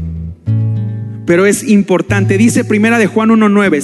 Pero 1.24 1.46
es 1.46 1.62
importante, 1.68 2.36
dice 2.36 2.64
primera 2.64 2.98
de 2.98 3.06
Juan 3.06 3.30
1.9, 3.30 3.80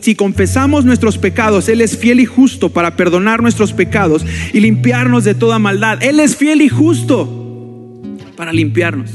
si, 0.00 0.14
confesamos 0.14 0.84
nuestros 0.84 1.18
pecados, 1.18 1.68
Él 1.68 1.80
es 1.80 1.98
fiel 1.98 2.20
y 2.20 2.26
justo 2.26 2.72
para 2.72 2.96
perdonar 2.96 3.42
nuestros 3.42 3.72
pecados 3.72 4.24
y 4.52 4.60
limpiarnos 4.60 5.24
de 5.24 5.34
toda 5.34 5.58
maldad. 5.58 6.02
Él 6.02 6.20
es 6.20 6.36
fiel 6.36 6.62
y 6.62 6.68
justo 6.68 8.02
para 8.36 8.52
limpiarnos. 8.52 9.10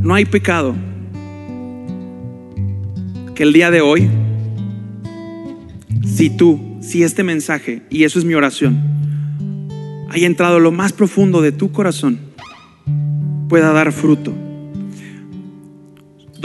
No 0.00 0.14
hay 0.14 0.24
pecado 0.24 0.74
que 3.34 3.42
el 3.42 3.52
día 3.52 3.70
de 3.70 3.82
hoy, 3.82 4.08
si 6.06 6.30
tú, 6.30 6.78
si 6.80 7.02
este 7.02 7.22
mensaje, 7.22 7.82
y 7.90 8.04
eso 8.04 8.18
es 8.18 8.24
mi 8.24 8.34
oración, 8.34 8.80
haya 10.08 10.26
entrado 10.26 10.58
lo 10.58 10.72
más 10.72 10.94
profundo 10.94 11.42
de 11.42 11.52
tu 11.52 11.70
corazón, 11.70 12.18
pueda 13.48 13.72
dar 13.72 13.92
fruto. 13.92 14.47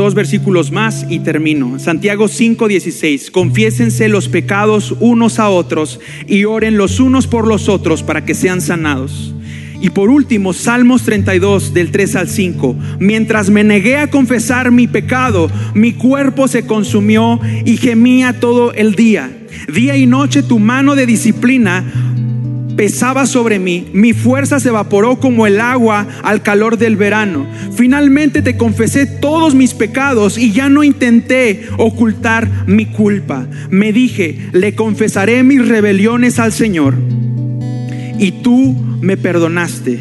Dos 0.03 0.15
versículos 0.15 0.69
más 0.69 1.05
y 1.07 1.19
termino. 1.19 1.79
Santiago 1.79 2.27
5:16. 2.27 3.31
Confiésense 3.31 4.09
los 4.09 4.27
pecados 4.27 4.93
unos 4.99 5.39
a 5.39 5.47
otros 5.47 6.01
y 6.27 6.43
oren 6.43 6.75
los 6.75 6.99
unos 6.99 7.25
por 7.25 7.47
los 7.47 7.69
otros 7.69 8.03
para 8.03 8.25
que 8.25 8.33
sean 8.33 8.59
sanados. 8.59 9.33
Y 9.79 9.91
por 9.91 10.09
último, 10.09 10.51
Salmos 10.51 11.03
32 11.03 11.73
del 11.73 11.91
3 11.91 12.17
al 12.17 12.27
5. 12.27 12.75
Mientras 12.99 13.49
me 13.49 13.63
negué 13.63 13.95
a 13.95 14.09
confesar 14.09 14.71
mi 14.71 14.87
pecado, 14.87 15.49
mi 15.73 15.93
cuerpo 15.93 16.49
se 16.49 16.65
consumió 16.65 17.39
y 17.63 17.77
gemía 17.77 18.41
todo 18.41 18.73
el 18.73 18.95
día. 18.95 19.31
Día 19.73 19.95
y 19.95 20.05
noche 20.05 20.43
tu 20.43 20.59
mano 20.59 20.95
de 20.95 21.05
disciplina 21.05 22.12
pesaba 22.75 23.25
sobre 23.25 23.59
mí, 23.59 23.87
mi 23.93 24.13
fuerza 24.13 24.59
se 24.59 24.69
evaporó 24.69 25.19
como 25.19 25.47
el 25.47 25.59
agua 25.59 26.07
al 26.23 26.41
calor 26.41 26.77
del 26.77 26.95
verano. 26.95 27.47
Finalmente 27.75 28.41
te 28.41 28.57
confesé 28.57 29.05
todos 29.05 29.55
mis 29.55 29.73
pecados 29.73 30.37
y 30.37 30.51
ya 30.51 30.69
no 30.69 30.83
intenté 30.83 31.67
ocultar 31.77 32.49
mi 32.67 32.85
culpa. 32.85 33.47
Me 33.69 33.93
dije, 33.93 34.49
le 34.53 34.75
confesaré 34.75 35.43
mis 35.43 35.67
rebeliones 35.67 36.39
al 36.39 36.51
Señor 36.51 36.95
y 38.19 38.31
tú 38.43 38.75
me 39.01 39.17
perdonaste. 39.17 39.99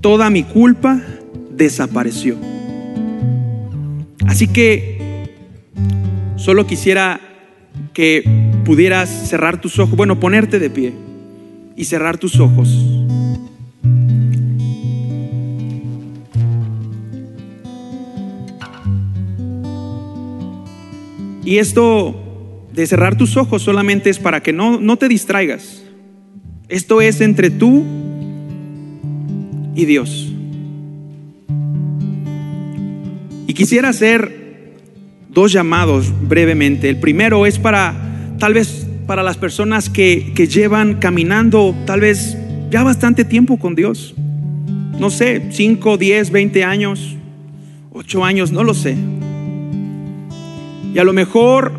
Toda 0.00 0.30
mi 0.30 0.44
culpa 0.44 1.00
desapareció. 1.50 2.36
Así 4.26 4.46
que 4.46 5.26
solo 6.36 6.66
quisiera 6.66 7.20
que 7.92 8.22
pudieras 8.64 9.08
cerrar 9.08 9.60
tus 9.60 9.78
ojos, 9.78 9.96
bueno, 9.96 10.20
ponerte 10.20 10.58
de 10.58 10.70
pie 10.70 11.07
y 11.78 11.84
cerrar 11.84 12.18
tus 12.18 12.40
ojos. 12.40 12.68
Y 21.44 21.58
esto 21.58 22.66
de 22.74 22.86
cerrar 22.86 23.16
tus 23.16 23.36
ojos 23.36 23.62
solamente 23.62 24.10
es 24.10 24.18
para 24.18 24.42
que 24.42 24.52
no, 24.52 24.80
no 24.80 24.96
te 24.96 25.08
distraigas. 25.08 25.84
Esto 26.68 27.00
es 27.00 27.20
entre 27.20 27.48
tú 27.48 27.84
y 29.76 29.84
Dios. 29.84 30.32
Y 33.46 33.54
quisiera 33.54 33.90
hacer 33.90 34.74
dos 35.30 35.52
llamados 35.52 36.12
brevemente. 36.28 36.88
El 36.88 36.98
primero 36.98 37.46
es 37.46 37.60
para, 37.60 37.94
tal 38.40 38.54
vez, 38.54 38.87
para 39.08 39.22
las 39.22 39.38
personas 39.38 39.88
que, 39.88 40.32
que 40.34 40.46
llevan 40.46 40.96
caminando, 40.96 41.74
tal 41.86 42.00
vez, 42.02 42.36
ya 42.70 42.82
bastante 42.82 43.24
tiempo 43.24 43.58
con 43.58 43.74
Dios. 43.74 44.14
No 44.98 45.08
sé, 45.08 45.48
5, 45.50 45.96
10, 45.96 46.30
20 46.30 46.62
años, 46.62 47.16
8 47.90 48.24
años, 48.24 48.52
no 48.52 48.62
lo 48.64 48.74
sé. 48.74 48.96
Y 50.92 50.98
a 50.98 51.04
lo 51.04 51.14
mejor 51.14 51.72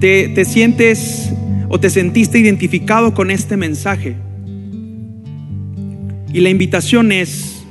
te, 0.00 0.30
te 0.30 0.46
sientes 0.46 1.34
o 1.68 1.78
te 1.78 1.90
sentiste 1.90 2.38
identificado 2.38 3.12
con 3.12 3.30
este 3.30 3.58
mensaje. 3.58 4.16
Y 6.32 6.40
la 6.40 6.48
invitación 6.48 7.12
es, 7.12 7.62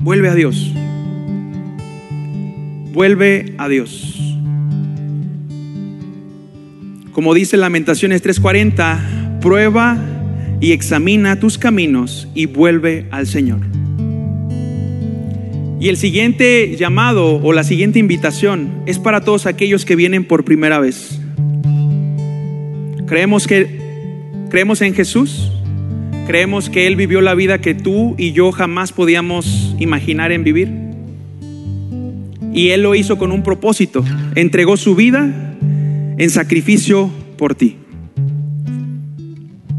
vuelve 0.00 0.30
a 0.30 0.34
Dios. 0.34 0.72
Vuelve 2.92 3.54
a 3.56 3.68
Dios. 3.68 4.33
Como 7.14 7.32
dice 7.32 7.56
Lamentaciones 7.56 8.22
3:40, 8.24 9.38
prueba 9.40 9.96
y 10.60 10.72
examina 10.72 11.38
tus 11.38 11.58
caminos 11.58 12.26
y 12.34 12.46
vuelve 12.46 13.06
al 13.12 13.28
Señor. 13.28 13.60
Y 15.78 15.88
el 15.90 15.96
siguiente 15.96 16.74
llamado 16.76 17.36
o 17.36 17.52
la 17.52 17.62
siguiente 17.62 18.00
invitación 18.00 18.82
es 18.86 18.98
para 18.98 19.20
todos 19.20 19.46
aquellos 19.46 19.84
que 19.84 19.94
vienen 19.94 20.24
por 20.24 20.44
primera 20.44 20.80
vez. 20.80 21.20
Creemos 23.06 23.46
que 23.46 23.78
creemos 24.50 24.80
en 24.80 24.92
Jesús. 24.94 25.52
Creemos 26.26 26.68
que 26.68 26.88
Él 26.88 26.96
vivió 26.96 27.20
la 27.20 27.36
vida 27.36 27.60
que 27.60 27.74
tú 27.74 28.16
y 28.18 28.32
yo 28.32 28.50
jamás 28.50 28.90
podíamos 28.90 29.76
imaginar 29.78 30.32
en 30.32 30.42
vivir. 30.42 30.72
Y 32.52 32.70
Él 32.70 32.82
lo 32.82 32.96
hizo 32.96 33.18
con 33.18 33.30
un 33.30 33.44
propósito. 33.44 34.04
Entregó 34.34 34.76
su 34.76 34.96
vida 34.96 35.53
en 36.18 36.30
sacrificio 36.30 37.10
por 37.36 37.54
ti. 37.54 37.78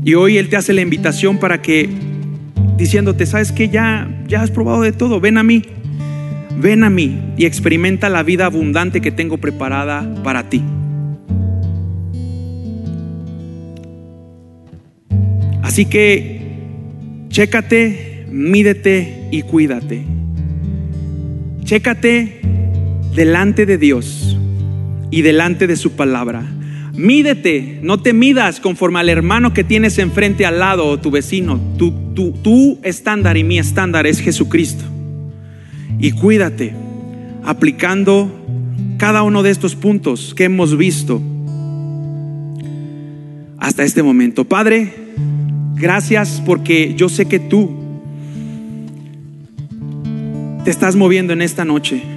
Y 0.03 0.13
hoy 0.13 0.37
Él 0.37 0.49
te 0.49 0.57
hace 0.57 0.73
la 0.73 0.81
invitación 0.81 1.39
para 1.39 1.61
que, 1.61 1.89
diciéndote, 2.77 3.25
sabes 3.25 3.51
que 3.51 3.69
ya, 3.69 4.23
ya 4.27 4.41
has 4.41 4.51
probado 4.51 4.81
de 4.81 4.91
todo, 4.91 5.19
ven 5.19 5.37
a 5.37 5.43
mí, 5.43 5.63
ven 6.59 6.83
a 6.83 6.89
mí 6.89 7.19
y 7.37 7.45
experimenta 7.45 8.09
la 8.09 8.21
vida 8.23 8.45
abundante 8.45 9.01
que 9.01 9.11
tengo 9.11 9.37
preparada 9.37 10.21
para 10.23 10.49
ti. 10.49 10.61
Así 15.63 15.85
que 15.85 16.41
chécate, 17.29 18.27
mídete 18.29 19.27
y 19.31 19.41
cuídate. 19.41 20.03
Chécate 21.63 22.41
delante 23.15 23.65
de 23.65 23.77
Dios 23.79 24.37
y 25.11 25.21
delante 25.21 25.67
de 25.67 25.75
su 25.75 25.91
palabra. 25.91 26.43
Mídete, 26.93 27.79
no 27.81 27.99
te 27.99 28.13
midas 28.13 28.59
conforme 28.59 28.99
al 28.99 29.09
hermano 29.09 29.53
que 29.53 29.63
tienes 29.63 29.97
enfrente 29.97 30.45
al 30.45 30.59
lado 30.59 30.87
o 30.87 30.99
tu 30.99 31.11
vecino. 31.11 31.59
Tu, 31.77 31.91
tu, 32.13 32.31
tu 32.31 32.79
estándar 32.83 33.35
y 33.37 33.43
mi 33.43 33.59
estándar 33.59 34.07
es 34.07 34.19
Jesucristo. 34.19 34.85
Y 35.99 36.11
cuídate 36.11 36.73
aplicando 37.43 38.31
cada 38.97 39.23
uno 39.23 39.43
de 39.43 39.51
estos 39.51 39.75
puntos 39.75 40.33
que 40.33 40.45
hemos 40.45 40.77
visto 40.77 41.21
hasta 43.57 43.83
este 43.83 44.03
momento. 44.03 44.45
Padre, 44.45 44.93
gracias 45.75 46.41
porque 46.45 46.93
yo 46.95 47.09
sé 47.09 47.25
que 47.25 47.39
tú 47.39 47.85
te 50.63 50.71
estás 50.71 50.95
moviendo 50.95 51.33
en 51.33 51.41
esta 51.41 51.65
noche. 51.65 52.14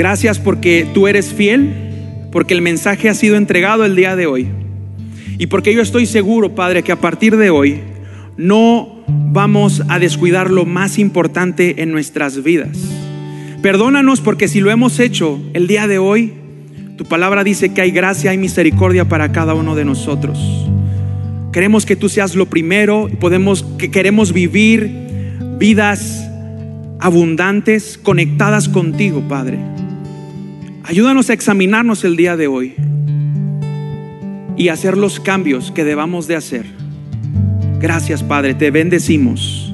Gracias 0.00 0.38
porque 0.38 0.86
tú 0.94 1.08
eres 1.08 1.34
fiel, 1.34 1.74
porque 2.32 2.54
el 2.54 2.62
mensaje 2.62 3.10
ha 3.10 3.14
sido 3.14 3.36
entregado 3.36 3.84
el 3.84 3.96
día 3.96 4.16
de 4.16 4.26
hoy. 4.26 4.48
Y 5.36 5.48
porque 5.48 5.74
yo 5.74 5.82
estoy 5.82 6.06
seguro, 6.06 6.54
Padre, 6.54 6.82
que 6.82 6.90
a 6.90 7.02
partir 7.02 7.36
de 7.36 7.50
hoy 7.50 7.80
no 8.38 9.04
vamos 9.06 9.82
a 9.88 9.98
descuidar 9.98 10.50
lo 10.50 10.64
más 10.64 10.98
importante 10.98 11.82
en 11.82 11.92
nuestras 11.92 12.42
vidas. 12.42 12.78
Perdónanos 13.60 14.22
porque 14.22 14.48
si 14.48 14.60
lo 14.60 14.70
hemos 14.70 14.98
hecho 15.00 15.38
el 15.52 15.66
día 15.66 15.86
de 15.86 15.98
hoy, 15.98 16.32
tu 16.96 17.04
palabra 17.04 17.44
dice 17.44 17.74
que 17.74 17.82
hay 17.82 17.90
gracia 17.90 18.32
y 18.32 18.38
misericordia 18.38 19.06
para 19.06 19.32
cada 19.32 19.52
uno 19.52 19.74
de 19.74 19.84
nosotros. 19.84 20.38
Queremos 21.52 21.84
que 21.84 21.96
tú 21.96 22.08
seas 22.08 22.34
lo 22.34 22.46
primero, 22.46 23.10
podemos 23.20 23.64
que 23.76 23.90
queremos 23.90 24.32
vivir 24.32 24.90
vidas 25.58 26.26
abundantes, 27.00 27.98
conectadas 28.02 28.66
contigo, 28.66 29.22
Padre. 29.28 29.58
Ayúdanos 30.90 31.30
a 31.30 31.34
examinarnos 31.34 32.02
el 32.02 32.16
día 32.16 32.36
de 32.36 32.48
hoy 32.48 32.74
y 34.56 34.70
hacer 34.70 34.96
los 34.96 35.20
cambios 35.20 35.70
que 35.70 35.84
debamos 35.84 36.26
de 36.26 36.34
hacer. 36.34 36.66
Gracias, 37.78 38.24
Padre, 38.24 38.54
te 38.54 38.72
bendecimos 38.72 39.72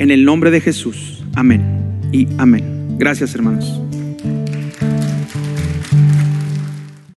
en 0.00 0.10
el 0.10 0.24
nombre 0.24 0.50
de 0.50 0.60
Jesús. 0.60 1.22
Amén 1.36 1.62
y 2.10 2.26
amén. 2.36 2.96
Gracias, 2.98 3.32
hermanos. 3.36 3.80